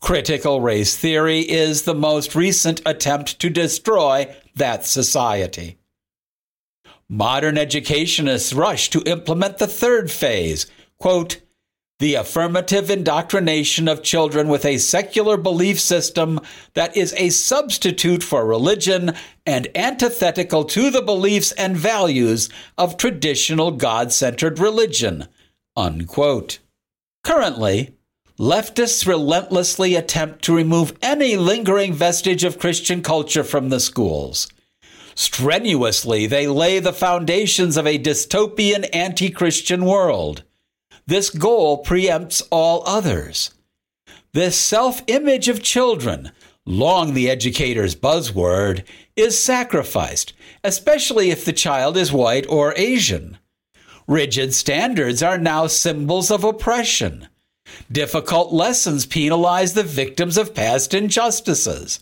Critical 0.00 0.60
race 0.60 0.96
theory 0.96 1.40
is 1.40 1.82
the 1.82 1.94
most 1.94 2.34
recent 2.34 2.80
attempt 2.86 3.38
to 3.40 3.50
destroy 3.50 4.34
that 4.56 4.84
society. 4.84 5.78
modern 7.10 7.58
educationists 7.58 8.52
rush 8.52 8.88
to 8.88 9.02
implement 9.02 9.58
the 9.58 9.66
third 9.66 10.10
phase, 10.10 10.66
quote, 10.98 11.40
the 11.98 12.14
affirmative 12.14 12.88
indoctrination 12.88 13.86
of 13.86 14.02
children 14.02 14.48
with 14.48 14.64
a 14.64 14.78
secular 14.78 15.36
belief 15.36 15.78
system 15.78 16.40
that 16.72 16.96
is 16.96 17.12
a 17.18 17.28
substitute 17.28 18.22
for 18.22 18.46
religion 18.46 19.12
and 19.44 19.68
antithetical 19.74 20.64
to 20.64 20.88
the 20.90 21.02
beliefs 21.02 21.52
and 21.52 21.76
values 21.76 22.48
of 22.78 22.96
traditional 22.96 23.72
God 23.72 24.12
centered 24.12 24.58
religion. 24.58 25.26
Unquote. 25.76 26.60
Currently, 27.22 27.94
leftists 28.40 29.06
relentlessly 29.06 29.94
attempt 29.94 30.42
to 30.42 30.56
remove 30.56 30.96
any 31.02 31.36
lingering 31.36 31.92
vestige 31.92 32.42
of 32.42 32.58
Christian 32.58 33.02
culture 33.02 33.44
from 33.44 33.68
the 33.68 33.78
schools. 33.78 34.48
Strenuously, 35.14 36.26
they 36.26 36.46
lay 36.46 36.78
the 36.78 36.94
foundations 36.94 37.76
of 37.76 37.86
a 37.86 37.98
dystopian 37.98 38.88
anti 38.94 39.28
Christian 39.28 39.84
world. 39.84 40.42
This 41.06 41.28
goal 41.28 41.84
preempts 41.84 42.40
all 42.50 42.82
others. 42.86 43.50
This 44.32 44.56
self 44.56 45.02
image 45.06 45.48
of 45.48 45.62
children, 45.62 46.32
long 46.64 47.12
the 47.12 47.28
educator's 47.28 47.94
buzzword, 47.94 48.84
is 49.16 49.38
sacrificed, 49.38 50.32
especially 50.64 51.30
if 51.30 51.44
the 51.44 51.52
child 51.52 51.98
is 51.98 52.10
white 52.10 52.46
or 52.48 52.72
Asian. 52.78 53.36
Rigid 54.06 54.54
standards 54.54 55.22
are 55.22 55.36
now 55.36 55.66
symbols 55.66 56.30
of 56.30 56.42
oppression. 56.42 57.28
Difficult 57.90 58.52
lessons 58.52 59.06
penalize 59.06 59.74
the 59.74 59.82
victims 59.82 60.36
of 60.36 60.54
past 60.54 60.94
injustices. 60.94 62.00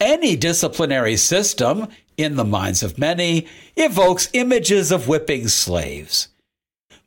Any 0.00 0.36
disciplinary 0.36 1.16
system, 1.16 1.88
in 2.16 2.36
the 2.36 2.44
minds 2.44 2.82
of 2.82 2.98
many, 2.98 3.46
evokes 3.76 4.28
images 4.32 4.90
of 4.90 5.08
whipping 5.08 5.48
slaves. 5.48 6.28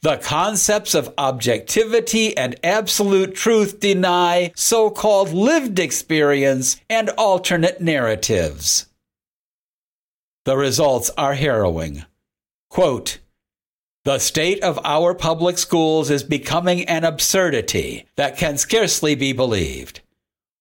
The 0.01 0.17
concepts 0.17 0.93
of 0.93 1.13
objectivity 1.17 2.37
and 2.37 2.55
absolute 2.63 3.33
truth 3.33 3.79
deny 3.79 4.51
so 4.55 4.91
called 4.91 5.33
lived 5.33 5.79
experience 5.79 6.79
and 6.89 7.09
alternate 7.17 7.81
narratives. 7.81 8.85
The 10.45 10.57
results 10.57 11.09
are 11.17 11.33
harrowing. 11.33 12.05
Quote, 12.69 13.17
the 14.05 14.19
state 14.19 14.63
of 14.63 14.79
our 14.85 15.15
public 15.15 15.57
schools 15.57 16.11
is 16.11 16.23
becoming 16.23 16.85
an 16.85 17.03
absurdity 17.03 18.05
that 18.15 18.37
can 18.37 18.55
scarcely 18.55 19.15
be 19.15 19.33
believed. 19.33 19.99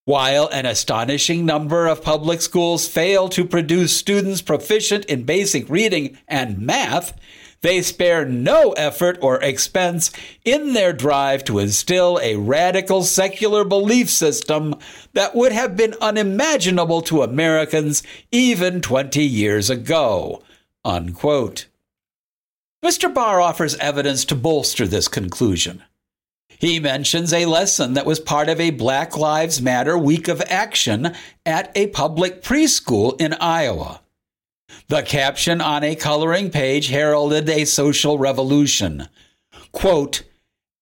While 0.07 0.49
an 0.49 0.65
astonishing 0.65 1.45
number 1.45 1.87
of 1.87 2.03
public 2.03 2.41
schools 2.41 2.89
fail 2.89 3.29
to 3.29 3.45
produce 3.45 3.95
students 3.95 4.41
proficient 4.41 5.05
in 5.07 5.25
basic 5.25 5.69
reading 5.69 6.17
and 6.27 6.59
math, 6.59 7.19
they 7.61 7.83
spare 7.83 8.25
no 8.25 8.73
effort 8.73 9.19
or 9.21 9.43
expense 9.43 10.11
in 10.47 10.73
their 10.73 10.95
drive 10.95 11.45
to 11.45 11.59
instill 11.59 12.19
a 12.23 12.37
radical 12.37 13.03
secular 13.03 13.63
belief 13.63 14.09
system 14.09 14.75
that 15.13 15.35
would 15.35 15.53
have 15.53 15.77
been 15.77 15.95
unimaginable 16.01 17.03
to 17.03 17.23
Americans 17.23 18.03
even 18.33 18.81
20 18.81 19.23
years 19.23 19.69
ago. 19.69 20.43
Unquote. 20.83 21.67
Mr. 22.85 23.13
Barr 23.13 23.41
offers 23.41 23.77
evidence 23.77 24.27
to 24.27 24.35
bolster 24.35 24.87
this 24.87 25.09
conclusion. 25.09 25.83
He 26.59 26.79
mentions 26.79 27.33
a 27.33 27.47
lesson 27.47 27.95
that 27.95 28.05
was 28.05 28.21
part 28.21 28.51
of 28.51 28.61
a 28.61 28.73
Black 28.73 29.17
Lives 29.17 29.63
Matter 29.63 29.97
week 29.97 30.29
of 30.29 30.43
action 30.51 31.15
at 31.47 31.73
a 31.75 31.87
public 31.87 32.43
preschool 32.43 33.19
in 33.19 33.33
Iowa. 33.41 34.03
The 34.89 35.01
caption 35.01 35.63
on 35.63 35.83
a 35.83 35.97
coloring 35.97 36.51
page 36.51 36.89
heralded 36.89 37.49
a 37.49 37.65
social 37.65 38.19
revolution. 38.19 39.09
Quote, 39.73 40.23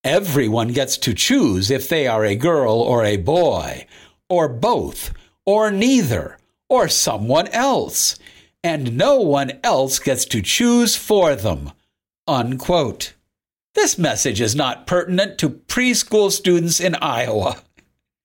Everyone 0.02 0.72
gets 0.72 0.96
to 0.98 1.14
choose 1.14 1.70
if 1.70 1.88
they 1.88 2.08
are 2.08 2.24
a 2.24 2.34
girl 2.34 2.80
or 2.80 3.04
a 3.04 3.16
boy, 3.16 3.86
or 4.28 4.48
both, 4.48 5.12
or 5.46 5.70
neither, 5.70 6.36
or 6.68 6.88
someone 6.88 7.46
else, 7.48 8.18
and 8.64 8.96
no 8.96 9.20
one 9.20 9.52
else 9.62 10.00
gets 10.00 10.24
to 10.24 10.42
choose 10.42 10.96
for 10.96 11.36
them. 11.36 11.70
Unquote. 12.32 13.12
This 13.74 13.98
message 13.98 14.40
is 14.40 14.56
not 14.56 14.86
pertinent 14.86 15.36
to 15.36 15.50
preschool 15.50 16.32
students 16.32 16.80
in 16.80 16.94
Iowa. 16.94 17.58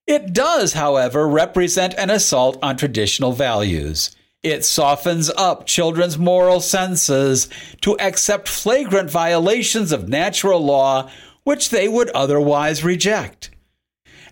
It 0.07 0.31
does, 0.31 0.71
however, 0.71 1.27
represent 1.27 1.93
an 1.95 2.09
assault 2.09 2.57
on 2.63 2.77
traditional 2.77 3.33
values. 3.33 4.15
It 4.43 4.63
softens 4.63 5.29
up 5.31 5.65
children's 5.65 6.17
moral 6.17 6.61
senses 6.61 7.49
to 7.81 7.99
accept 7.99 8.47
flagrant 8.47 9.11
violations 9.11 9.91
of 9.91 10.07
natural 10.07 10.63
law 10.63 11.11
which 11.43 11.69
they 11.69 11.89
would 11.89 12.09
otherwise 12.11 12.85
reject. 12.85 13.49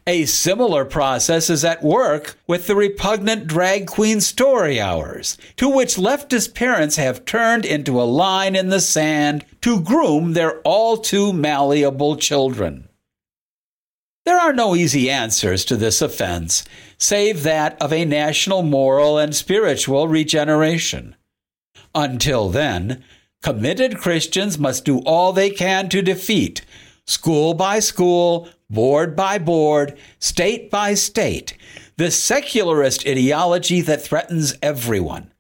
A 0.08 0.26
similar 0.28 0.86
process 0.86 1.50
is 1.50 1.66
at 1.66 1.82
work 1.82 2.38
with 2.46 2.68
the 2.68 2.76
repugnant 2.76 3.48
drag 3.48 3.88
queen 3.88 4.22
story 4.22 4.80
hours, 4.80 5.36
to 5.58 5.68
which 5.68 5.96
leftist 5.96 6.54
parents 6.54 6.98
have 6.98 7.26
turned 7.26 7.66
into 7.66 8.00
a 8.00 8.04
line 8.04 8.56
in 8.56 8.70
the 8.70 8.80
sand 8.80 9.46
to 9.62 9.82
groom 9.82 10.34
their 10.34 10.60
all 10.60 10.98
too 10.98 11.34
malleable 11.34 12.18
children. 12.18 12.88
There 14.26 14.40
are 14.40 14.54
no 14.54 14.76
easy 14.76 15.10
answers 15.10 15.66
to 15.66 15.76
this 15.76 16.04
offense, 16.04 16.64
save 17.00 17.42
that 17.42 17.80
of 17.82 17.92
a 17.92 18.06
national 18.06 18.62
moral 18.62 19.18
and 19.18 19.36
spiritual 19.36 20.08
regeneration. 20.08 21.16
Until 21.96 22.50
then, 22.50 23.04
committed 23.42 23.98
Christians 23.98 24.60
must 24.60 24.86
do 24.86 25.00
all 25.00 25.34
they 25.34 25.50
can 25.50 25.90
to 25.90 26.04
defeat, 26.04 26.62
school 27.08 27.56
by 27.56 27.80
school, 27.80 28.50
board 28.70 29.16
by 29.16 29.38
board, 29.38 29.98
state 30.20 30.70
by 30.70 30.94
state, 30.94 31.58
the 31.98 32.12
secularist 32.12 33.08
ideology 33.08 33.82
that 33.82 34.02
threatens 34.02 34.56
everyone. 34.62 35.32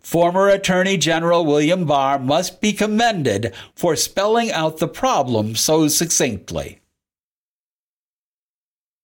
Former 0.00 0.48
Attorney 0.48 0.96
General 0.96 1.44
William 1.44 1.84
Barr 1.84 2.18
must 2.18 2.60
be 2.60 2.72
commended 2.72 3.54
for 3.74 3.96
spelling 3.96 4.50
out 4.50 4.78
the 4.78 4.88
problem 4.88 5.54
so 5.54 5.88
succinctly. 5.88 6.80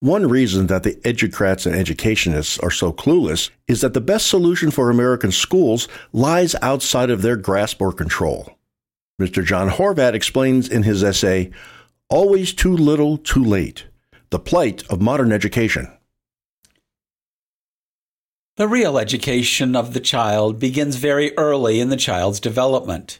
One 0.00 0.28
reason 0.28 0.66
that 0.66 0.82
the 0.82 0.94
educrats 0.96 1.66
and 1.66 1.74
educationists 1.74 2.58
are 2.58 2.70
so 2.70 2.92
clueless 2.92 3.50
is 3.66 3.80
that 3.80 3.94
the 3.94 4.00
best 4.00 4.26
solution 4.26 4.70
for 4.70 4.90
American 4.90 5.32
schools 5.32 5.88
lies 6.12 6.54
outside 6.60 7.10
of 7.10 7.22
their 7.22 7.36
grasp 7.36 7.80
or 7.80 7.92
control. 7.92 8.56
Mr. 9.20 9.42
John 9.42 9.70
Horvat 9.70 10.12
explains 10.12 10.68
in 10.68 10.82
his 10.82 11.02
essay, 11.02 11.50
Always 12.08 12.52
Too 12.52 12.76
Little, 12.76 13.18
Too 13.18 13.42
Late 13.42 13.86
The 14.30 14.38
Plight 14.38 14.84
of 14.88 15.00
Modern 15.00 15.32
Education. 15.32 15.90
The 18.56 18.68
real 18.68 18.96
education 18.96 19.74
of 19.74 19.92
the 19.92 19.98
child 19.98 20.60
begins 20.60 20.96
very 20.96 21.36
early 21.36 21.80
in 21.80 21.88
the 21.88 21.96
child's 21.96 22.38
development. 22.38 23.18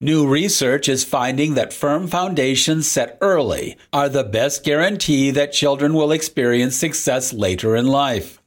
New 0.00 0.28
research 0.28 0.88
is 0.88 1.02
finding 1.02 1.54
that 1.54 1.72
firm 1.72 2.06
foundations 2.06 2.86
set 2.86 3.18
early 3.20 3.76
are 3.92 4.08
the 4.08 4.22
best 4.22 4.62
guarantee 4.62 5.32
that 5.32 5.52
children 5.52 5.92
will 5.92 6.12
experience 6.12 6.76
success 6.76 7.32
later 7.32 7.74
in 7.74 7.88
life. 7.88 8.40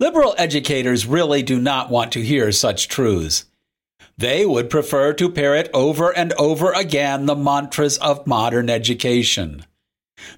Liberal 0.00 0.34
educators 0.38 1.04
really 1.04 1.42
do 1.42 1.60
not 1.60 1.90
want 1.90 2.10
to 2.12 2.24
hear 2.24 2.52
such 2.52 2.88
truths. 2.88 3.44
They 4.20 4.44
would 4.44 4.68
prefer 4.68 5.14
to 5.14 5.30
parrot 5.30 5.70
over 5.72 6.14
and 6.14 6.34
over 6.34 6.72
again 6.72 7.24
the 7.24 7.34
mantras 7.34 7.96
of 7.96 8.26
modern 8.26 8.68
education. 8.68 9.64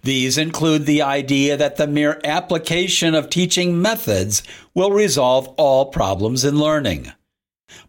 These 0.05 0.39
include 0.39 0.87
the 0.87 1.03
idea 1.03 1.57
that 1.57 1.79
the 1.79 1.89
mere 1.89 2.21
application 2.23 3.17
of 3.17 3.29
teaching 3.29 3.83
methods 3.83 4.45
will 4.73 4.93
resolve 4.93 5.49
all 5.57 5.87
problems 5.87 6.45
in 6.45 6.61
learning. 6.61 7.11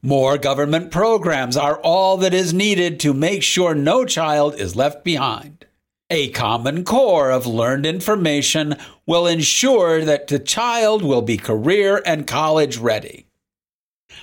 More 0.01 0.39
government 0.39 0.89
programs 0.89 1.55
are 1.55 1.79
all 1.81 2.17
that 2.17 2.33
is 2.33 2.55
needed 2.55 2.99
to 3.01 3.13
make 3.13 3.43
sure 3.43 3.75
no 3.75 4.03
child 4.03 4.55
is 4.55 4.75
left 4.75 5.03
behind. 5.03 5.67
A 6.09 6.29
common 6.29 6.83
core 6.85 7.29
of 7.29 7.45
learned 7.45 7.85
information 7.85 8.77
will 9.05 9.27
ensure 9.27 10.03
that 10.03 10.27
the 10.27 10.39
child 10.39 11.03
will 11.03 11.21
be 11.21 11.37
career 11.37 12.01
and 12.03 12.25
college 12.25 12.77
ready. 12.77 13.27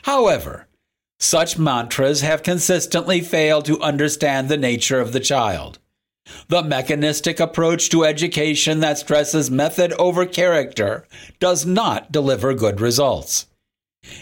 However, 0.03 0.67
such 1.21 1.59
mantras 1.59 2.23
have 2.23 2.43
consistently 2.43 3.21
failed 3.21 3.67
to 3.67 3.81
understand 3.81 4.49
the 4.49 4.57
nature 4.57 5.01
of 5.01 5.13
the 5.13 5.21
child. 5.21 5.79
The 6.49 6.63
mechanistic 6.63 7.39
approach 7.39 7.91
to 7.91 8.05
education 8.05 8.81
that 8.81 8.99
stresses 8.99 9.51
method 9.51 9.93
over 9.95 10.27
character 10.27 11.07
does 11.39 11.67
not 11.67 12.11
deliver 12.11 12.55
good 12.55 12.81
results. 12.81 13.47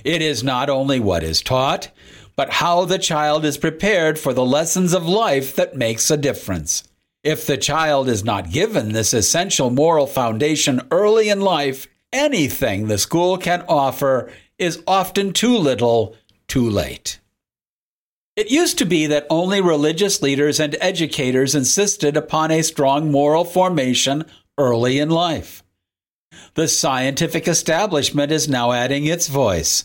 It 0.04 0.20
is 0.20 0.42
not 0.42 0.68
only 0.68 0.98
what 0.98 1.22
is 1.22 1.40
taught, 1.40 1.90
but 2.34 2.50
how 2.50 2.84
the 2.84 2.98
child 2.98 3.44
is 3.44 3.58
prepared 3.58 4.18
for 4.18 4.32
the 4.32 4.44
lessons 4.44 4.92
of 4.92 5.06
life 5.06 5.54
that 5.56 5.76
makes 5.76 6.10
a 6.10 6.16
difference. 6.16 6.84
If 7.22 7.46
the 7.46 7.56
child 7.56 8.08
is 8.08 8.24
not 8.24 8.50
given 8.50 8.92
this 8.92 9.12
essential 9.12 9.70
moral 9.70 10.06
foundation 10.06 10.80
early 10.90 11.28
in 11.28 11.40
life, 11.40 11.86
anything 12.12 12.86
the 12.86 12.98
school 12.98 13.38
can 13.38 13.64
offer 13.68 14.32
is 14.56 14.82
often 14.86 15.32
too 15.32 15.56
little, 15.56 16.16
too 16.48 16.68
late. 16.68 17.20
It 18.36 18.50
used 18.50 18.78
to 18.78 18.84
be 18.84 19.06
that 19.06 19.26
only 19.30 19.60
religious 19.60 20.22
leaders 20.22 20.60
and 20.60 20.76
educators 20.80 21.54
insisted 21.54 22.16
upon 22.16 22.50
a 22.50 22.62
strong 22.62 23.10
moral 23.10 23.44
formation 23.44 24.24
early 24.56 24.98
in 24.98 25.10
life. 25.10 25.62
The 26.54 26.68
scientific 26.68 27.48
establishment 27.48 28.32
is 28.32 28.48
now 28.48 28.72
adding 28.72 29.06
its 29.06 29.28
voice. 29.28 29.84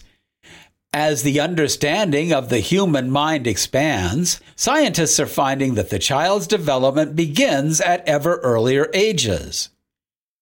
As 0.94 1.24
the 1.24 1.40
understanding 1.40 2.32
of 2.32 2.50
the 2.50 2.60
human 2.60 3.10
mind 3.10 3.48
expands, 3.48 4.40
scientists 4.56 5.20
are 5.20 5.26
finding 5.26 5.74
that 5.74 5.90
the 5.90 5.98
child's 5.98 6.46
development 6.46 7.16
begins 7.16 7.82
at 7.82 8.08
ever 8.08 8.38
earlier 8.38 8.92
ages. 8.94 9.70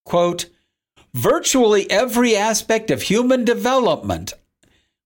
Quote, 0.06 0.48
Virtually 1.14 1.90
every 1.90 2.36
aspect 2.36 2.92
of 2.92 3.04
human 3.04 3.46
development 3.46 4.34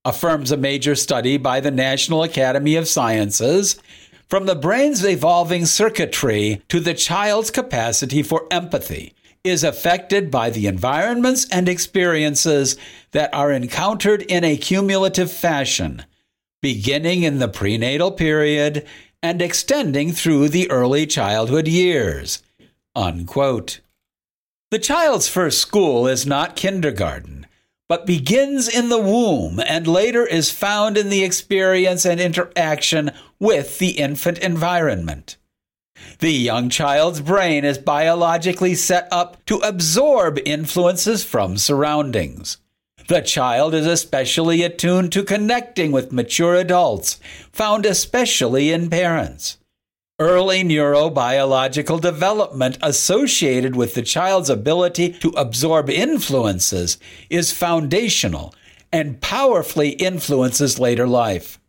affirms 0.06 0.52
a 0.52 0.58
major 0.58 0.96
study 0.96 1.36
by 1.36 1.60
the 1.60 1.72
National 1.72 2.24
Academy 2.24 2.76
of 2.76 2.88
Sciences, 2.88 3.78
from 4.30 4.46
the 4.46 4.56
brain's 4.56 5.04
evolving 5.04 5.66
circuitry 5.66 6.62
to 6.70 6.80
the 6.80 6.94
child's 6.94 7.52
capacity 7.52 8.24
for 8.24 8.48
empathy, 8.52 9.14
is 9.44 9.64
affected 9.64 10.32
by 10.32 10.50
the 10.50 10.68
environments 10.68 11.48
and 11.50 11.68
experiences 11.68 12.78
that 13.12 13.34
are 13.34 13.52
encountered 13.52 14.22
in 14.24 14.44
a 14.44 14.58
cumulative 14.58 15.32
fashion, 15.32 16.04
beginning 16.62 17.24
in 17.24 17.40
the 17.40 17.48
prenatal 17.48 18.12
period 18.12 18.86
and 19.22 19.42
extending 19.42 20.12
through 20.12 20.50
the 20.50 20.70
early 20.70 21.06
childhood 21.06 21.68
years. 21.68 22.42
Unquote. 22.96 23.82
The 24.72 24.80
child's 24.80 25.28
first 25.28 25.60
school 25.60 26.08
is 26.08 26.26
not 26.26 26.56
kindergarten 26.56 27.45
but 27.88 28.06
begins 28.06 28.68
in 28.68 28.90
the 28.90 29.00
womb 29.00 29.60
and 29.60 29.88
later 29.88 30.26
is 30.26 30.52
found 30.52 30.98
in 30.98 31.10
the 31.10 31.24
experience 31.24 32.06
and 32.06 32.20
interaction 32.20 33.12
with 33.40 33.78
the 33.80 33.92
infant 33.92 34.38
environment. 34.40 35.38
The 36.20 36.32
young 36.32 36.70
child's 36.70 37.22
brain 37.22 37.64
is 37.64 37.78
biologically 37.78 38.76
set 38.76 39.08
up 39.12 39.44
to 39.46 39.58
absorb 39.60 40.40
influences 40.46 41.24
from 41.24 41.58
surroundings. 41.58 42.58
The 43.08 43.22
child 43.22 43.76
is 43.76 43.86
especially 43.86 44.64
attuned 44.64 45.12
to 45.14 45.24
connecting 45.24 45.92
with 45.92 46.12
mature 46.12 46.56
adults, 46.56 47.20
found 47.52 47.86
especially 47.86 48.72
in 48.72 48.90
parents. 48.90 49.58
Early 50.18 50.64
neurobiological 50.64 52.00
development 52.00 52.78
associated 52.82 53.76
with 53.76 53.96
the 53.96 54.02
child's 54.02 54.50
ability 54.50 55.12
to 55.20 55.32
absorb 55.32 55.90
influences 55.90 56.98
is 57.30 57.52
foundational 57.52 58.56
and 58.94 59.20
powerfully 59.20 59.90
influences 59.90 60.80
later 60.80 61.06
life. 61.06 61.60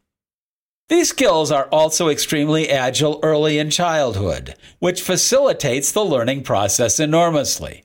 These 0.88 1.08
skills 1.08 1.50
are 1.50 1.66
also 1.72 2.08
extremely 2.08 2.70
agile 2.70 3.18
early 3.24 3.58
in 3.58 3.68
childhood, 3.68 4.54
which 4.78 5.02
facilitates 5.02 5.90
the 5.90 6.04
learning 6.04 6.44
process 6.44 7.00
enormously. 7.00 7.82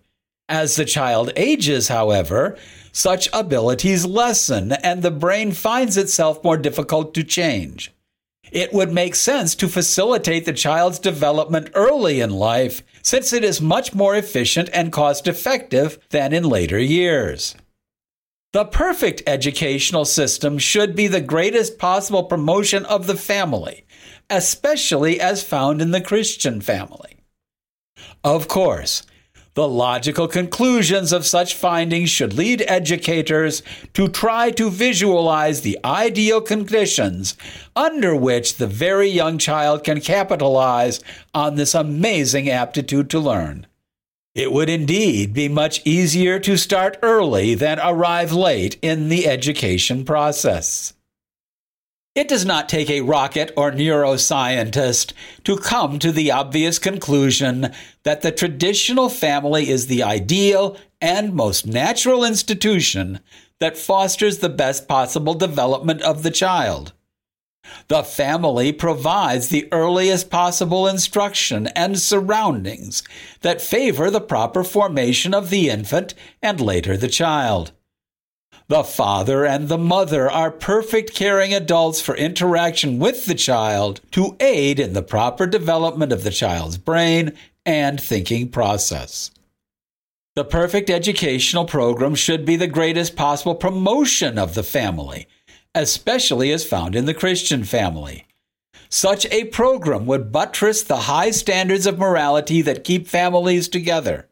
As 0.48 0.76
the 0.76 0.86
child 0.86 1.32
ages, 1.36 1.88
however, 1.88 2.56
such 2.92 3.30
abilities 3.34 4.06
lessen 4.06 4.74
and 4.74 5.02
the 5.02 5.10
brain 5.10 5.54
finds 5.54 5.98
itself 5.98 6.44
more 6.44 6.58
difficult 6.58 7.16
to 7.16 7.24
change 7.24 7.92
it 8.52 8.74
would 8.74 8.92
make 8.92 9.16
sense 9.16 9.56
to 9.56 9.68
facilitate 9.68 10.46
the 10.46 10.54
child's 10.54 11.00
development 11.00 11.70
early 11.74 12.20
in 12.22 12.30
life 12.30 12.84
since 13.02 13.34
it 13.34 13.44
is 13.44 13.62
much 13.62 13.96
more 13.96 14.16
efficient 14.16 14.70
and 14.74 14.92
cost 14.92 15.28
effective 15.28 15.98
than 16.10 16.34
in 16.34 16.44
later 16.44 16.80
years. 16.80 17.56
The 18.54 18.66
perfect 18.66 19.24
educational 19.26 20.04
system 20.04 20.58
should 20.58 20.94
be 20.94 21.08
the 21.08 21.22
greatest 21.22 21.80
possible 21.80 22.24
promotion 22.24 22.86
of 22.86 23.08
the 23.08 23.16
family, 23.16 23.86
especially 24.30 25.22
as 25.22 25.42
found 25.42 25.82
in 25.82 25.92
the 25.92 26.02
Christian 26.02 26.60
family. 26.60 27.18
Of 28.24 28.50
course, 28.50 29.04
the 29.54 29.68
logical 29.68 30.28
conclusions 30.28 31.12
of 31.12 31.26
such 31.26 31.56
findings 31.56 32.10
should 32.10 32.34
lead 32.34 32.64
educators 32.68 33.62
to 33.94 34.08
try 34.08 34.50
to 34.52 34.70
visualize 34.70 35.62
the 35.62 35.78
ideal 35.84 36.40
conditions 36.40 37.36
under 37.76 38.16
which 38.16 38.56
the 38.56 38.68
very 38.68 39.10
young 39.10 39.38
child 39.38 39.84
can 39.84 40.00
capitalize 40.00 41.02
on 41.34 41.56
this 41.56 41.76
amazing 41.76 42.50
aptitude 42.50 43.10
to 43.10 43.20
learn. 43.20 43.68
It 44.34 44.54
would 44.54 44.70
indeed 44.70 45.34
be 45.34 45.50
much 45.50 45.82
easier 45.86 46.40
to 46.40 46.56
start 46.56 46.98
early 47.02 47.54
than 47.54 47.80
arrive 47.80 48.32
late 48.32 48.78
in 48.82 49.10
the 49.10 49.28
education 49.28 50.06
process. 50.06 50.94
It 52.14 52.28
does 52.28 52.44
not 52.44 52.68
take 52.68 52.90
a 52.90 53.02
rocket 53.02 53.54
or 53.56 53.72
neuroscientist 53.72 55.14
to 55.46 55.56
come 55.56 55.98
to 56.00 56.12
the 56.12 56.30
obvious 56.30 56.78
conclusion 56.78 57.72
that 58.04 58.22
the 58.22 58.34
traditional 58.34 59.08
family 59.08 59.70
is 59.70 59.88
the 59.88 60.04
ideal 60.04 60.76
and 61.00 61.34
most 61.34 61.66
natural 61.66 62.26
institution 62.26 63.22
that 63.62 63.78
fosters 63.78 64.40
the 64.40 64.50
best 64.50 64.90
possible 64.90 65.36
development 65.36 66.02
of 66.02 66.24
the 66.24 66.32
child. 66.32 66.92
The 67.88 68.04
family 68.04 68.74
provides 68.74 69.48
the 69.48 69.70
earliest 69.72 70.30
possible 70.30 70.88
instruction 70.88 71.68
and 71.68 71.98
surroundings 71.98 73.04
that 73.40 73.62
favor 73.62 74.10
the 74.10 74.20
proper 74.20 74.66
formation 74.66 75.34
of 75.34 75.50
the 75.50 75.70
infant 75.70 76.14
and 76.42 76.60
later 76.60 76.98
the 76.98 77.08
child. 77.08 77.72
The 78.72 78.86
father 78.86 79.46
and 79.46 79.68
the 79.68 79.78
mother 79.78 80.32
are 80.32 80.50
perfect 80.50 81.14
caring 81.14 81.54
adults 81.54 82.00
for 82.00 82.16
interaction 82.16 83.00
with 83.00 83.26
the 83.26 83.36
child 83.36 84.00
to 84.12 84.38
aid 84.40 84.80
in 84.80 84.94
the 84.94 85.04
proper 85.04 85.46
development 85.46 86.14
of 86.14 86.24
the 86.24 86.32
child's 86.32 86.78
brain 86.78 87.34
and 87.66 88.00
thinking 88.00 88.48
process. 88.48 89.30
The 90.38 90.46
perfect 90.46 90.90
educational 90.90 91.66
program 91.66 92.16
should 92.16 92.46
be 92.46 92.56
the 92.56 92.66
greatest 92.66 93.18
possible 93.18 93.56
promotion 93.56 94.40
of 94.40 94.54
the 94.54 94.64
family, 94.64 95.28
especially 95.76 96.54
as 96.54 96.64
found 96.64 96.96
in 96.96 97.04
the 97.04 97.14
Christian 97.14 97.66
family. 97.66 98.26
Such 98.88 99.26
a 99.26 99.50
program 99.50 100.06
would 100.06 100.32
buttress 100.32 100.82
the 100.82 101.12
high 101.12 101.32
standards 101.32 101.86
of 101.86 102.00
morality 102.00 102.62
that 102.62 102.86
keep 102.86 103.10
families 103.10 103.68
together. 103.68 104.30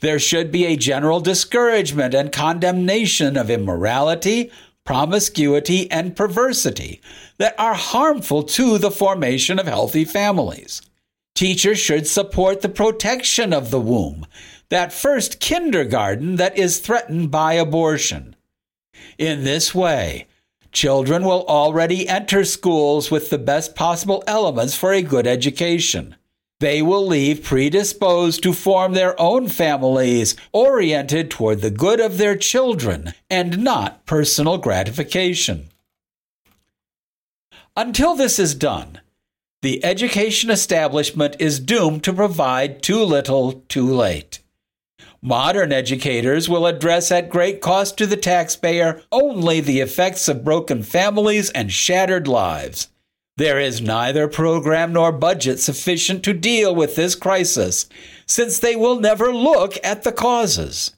There 0.00 0.18
should 0.18 0.50
be 0.50 0.66
a 0.66 0.76
general 0.76 1.20
discouragement 1.20 2.14
and 2.14 2.32
condemnation 2.32 3.36
of 3.36 3.50
immorality, 3.50 4.50
promiscuity, 4.84 5.90
and 5.90 6.16
perversity 6.16 7.00
that 7.38 7.54
are 7.58 7.74
harmful 7.74 8.42
to 8.42 8.78
the 8.78 8.90
formation 8.90 9.58
of 9.58 9.66
healthy 9.66 10.04
families. 10.04 10.82
Teachers 11.34 11.78
should 11.78 12.06
support 12.06 12.60
the 12.60 12.68
protection 12.68 13.52
of 13.52 13.70
the 13.70 13.80
womb, 13.80 14.26
that 14.68 14.92
first 14.92 15.40
kindergarten 15.40 16.36
that 16.36 16.56
is 16.58 16.78
threatened 16.78 17.30
by 17.30 17.54
abortion. 17.54 18.36
In 19.18 19.44
this 19.44 19.74
way, 19.74 20.26
children 20.72 21.24
will 21.24 21.44
already 21.46 22.08
enter 22.08 22.44
schools 22.44 23.10
with 23.10 23.30
the 23.30 23.38
best 23.38 23.74
possible 23.74 24.22
elements 24.26 24.74
for 24.74 24.92
a 24.92 25.02
good 25.02 25.26
education 25.26 26.16
they 26.60 26.80
will 26.80 27.06
leave 27.06 27.42
predisposed 27.42 28.42
to 28.42 28.52
form 28.52 28.92
their 28.92 29.20
own 29.20 29.48
families 29.48 30.36
oriented 30.52 31.30
toward 31.30 31.60
the 31.60 31.70
good 31.70 32.00
of 32.00 32.18
their 32.18 32.36
children 32.36 33.12
and 33.28 33.64
not 33.64 34.06
personal 34.06 34.58
gratification. 34.58 35.68
Until 37.76 38.14
this 38.14 38.38
is 38.38 38.54
done, 38.54 39.00
the 39.62 39.84
education 39.84 40.50
establishment 40.50 41.36
is 41.38 41.60
doomed 41.60 42.04
to 42.04 42.12
provide 42.12 42.82
too 42.82 43.02
little 43.04 43.64
too 43.68 43.92
late. 43.92 44.40
Modern 45.22 45.72
educators 45.72 46.48
will 46.48 46.66
address 46.66 47.10
at 47.10 47.28
great 47.28 47.60
cost 47.60 47.98
to 47.98 48.06
the 48.06 48.16
taxpayer 48.16 49.02
only 49.12 49.60
the 49.60 49.80
effects 49.80 50.28
of 50.28 50.44
broken 50.44 50.82
families 50.82 51.50
and 51.50 51.70
shattered 51.70 52.26
lives. 52.26 52.88
There 53.40 53.58
is 53.58 53.80
neither 53.80 54.28
program 54.28 54.92
nor 54.92 55.12
budget 55.12 55.60
sufficient 55.60 56.22
to 56.24 56.34
deal 56.34 56.74
with 56.74 56.94
this 56.94 57.14
crisis, 57.14 57.88
since 58.26 58.58
they 58.58 58.76
will 58.76 59.00
never 59.00 59.32
look 59.32 59.78
at 59.82 60.02
the 60.02 60.12
causes. 60.12 60.94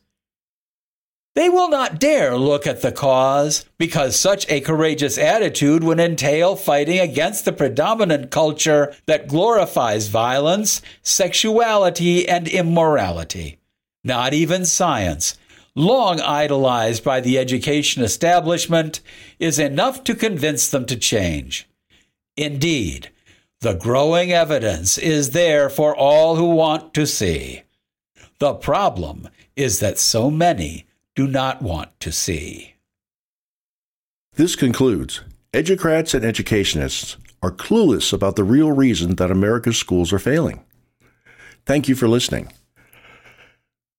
They 1.36 1.48
will 1.48 1.68
not 1.68 2.00
dare 2.00 2.36
look 2.36 2.66
at 2.66 2.82
the 2.82 2.90
cause 2.90 3.64
because 3.78 4.16
such 4.16 4.50
a 4.50 4.60
courageous 4.60 5.18
attitude 5.18 5.84
would 5.84 6.00
entail 6.00 6.56
fighting 6.56 6.98
against 6.98 7.44
the 7.44 7.52
predominant 7.52 8.32
culture 8.32 8.92
that 9.06 9.28
glorifies 9.28 10.08
violence, 10.08 10.82
sexuality, 11.00 12.28
and 12.28 12.48
immorality. 12.48 13.60
Not 14.02 14.34
even 14.34 14.64
science, 14.64 15.38
long 15.76 16.20
idolized 16.20 17.04
by 17.04 17.20
the 17.20 17.38
education 17.38 18.02
establishment, 18.02 19.00
is 19.38 19.60
enough 19.60 20.02
to 20.02 20.16
convince 20.16 20.68
them 20.68 20.86
to 20.86 20.96
change. 20.96 21.68
Indeed, 22.36 23.10
the 23.60 23.74
growing 23.74 24.32
evidence 24.32 24.98
is 24.98 25.30
there 25.30 25.68
for 25.68 25.94
all 25.94 26.36
who 26.36 26.50
want 26.54 26.94
to 26.94 27.06
see. 27.06 27.62
The 28.38 28.54
problem 28.54 29.28
is 29.54 29.80
that 29.80 29.98
so 29.98 30.30
many 30.30 30.86
do 31.14 31.28
not 31.28 31.62
want 31.62 31.98
to 32.00 32.10
see. 32.10 32.74
This 34.34 34.56
concludes 34.56 35.20
Educrats 35.52 36.14
and 36.14 36.24
Educationists 36.24 37.18
are 37.42 37.50
clueless 37.50 38.12
about 38.12 38.36
the 38.36 38.44
real 38.44 38.72
reason 38.72 39.16
that 39.16 39.30
America's 39.30 39.76
schools 39.76 40.12
are 40.12 40.18
failing. 40.18 40.64
Thank 41.66 41.86
you 41.88 41.94
for 41.94 42.08
listening. 42.08 42.50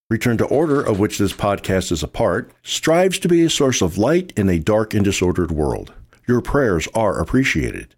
Return 0.10 0.38
to 0.38 0.46
Order, 0.46 0.82
of 0.82 1.00
which 1.00 1.17
this 1.17 1.34
podcast 1.34 1.91
is 1.91 2.04
a 2.04 2.08
part, 2.08 2.52
strives 2.63 3.19
to 3.19 3.28
be 3.28 3.43
a 3.43 3.50
source 3.50 3.82
of 3.82 3.98
light 3.98 4.34
in 4.36 4.50
a 4.50 4.60
dark 4.60 4.93
and 4.93 5.06
disordered 5.06 5.52
world. 5.52 5.93
Your 6.28 6.41
prayers 6.41 6.88
are 6.93 7.19
appreciated. 7.19 7.96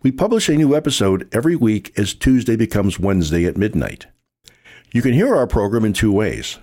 We 0.00 0.12
publish 0.12 0.48
a 0.48 0.54
new 0.54 0.76
episode 0.76 1.28
every 1.32 1.56
week 1.56 1.92
as 1.98 2.14
Tuesday 2.14 2.54
becomes 2.54 3.00
Wednesday 3.00 3.46
at 3.46 3.56
midnight. 3.56 4.06
You 4.92 5.02
can 5.02 5.12
hear 5.12 5.34
our 5.34 5.48
program 5.48 5.84
in 5.84 5.92
two 5.92 6.12
ways. 6.12 6.56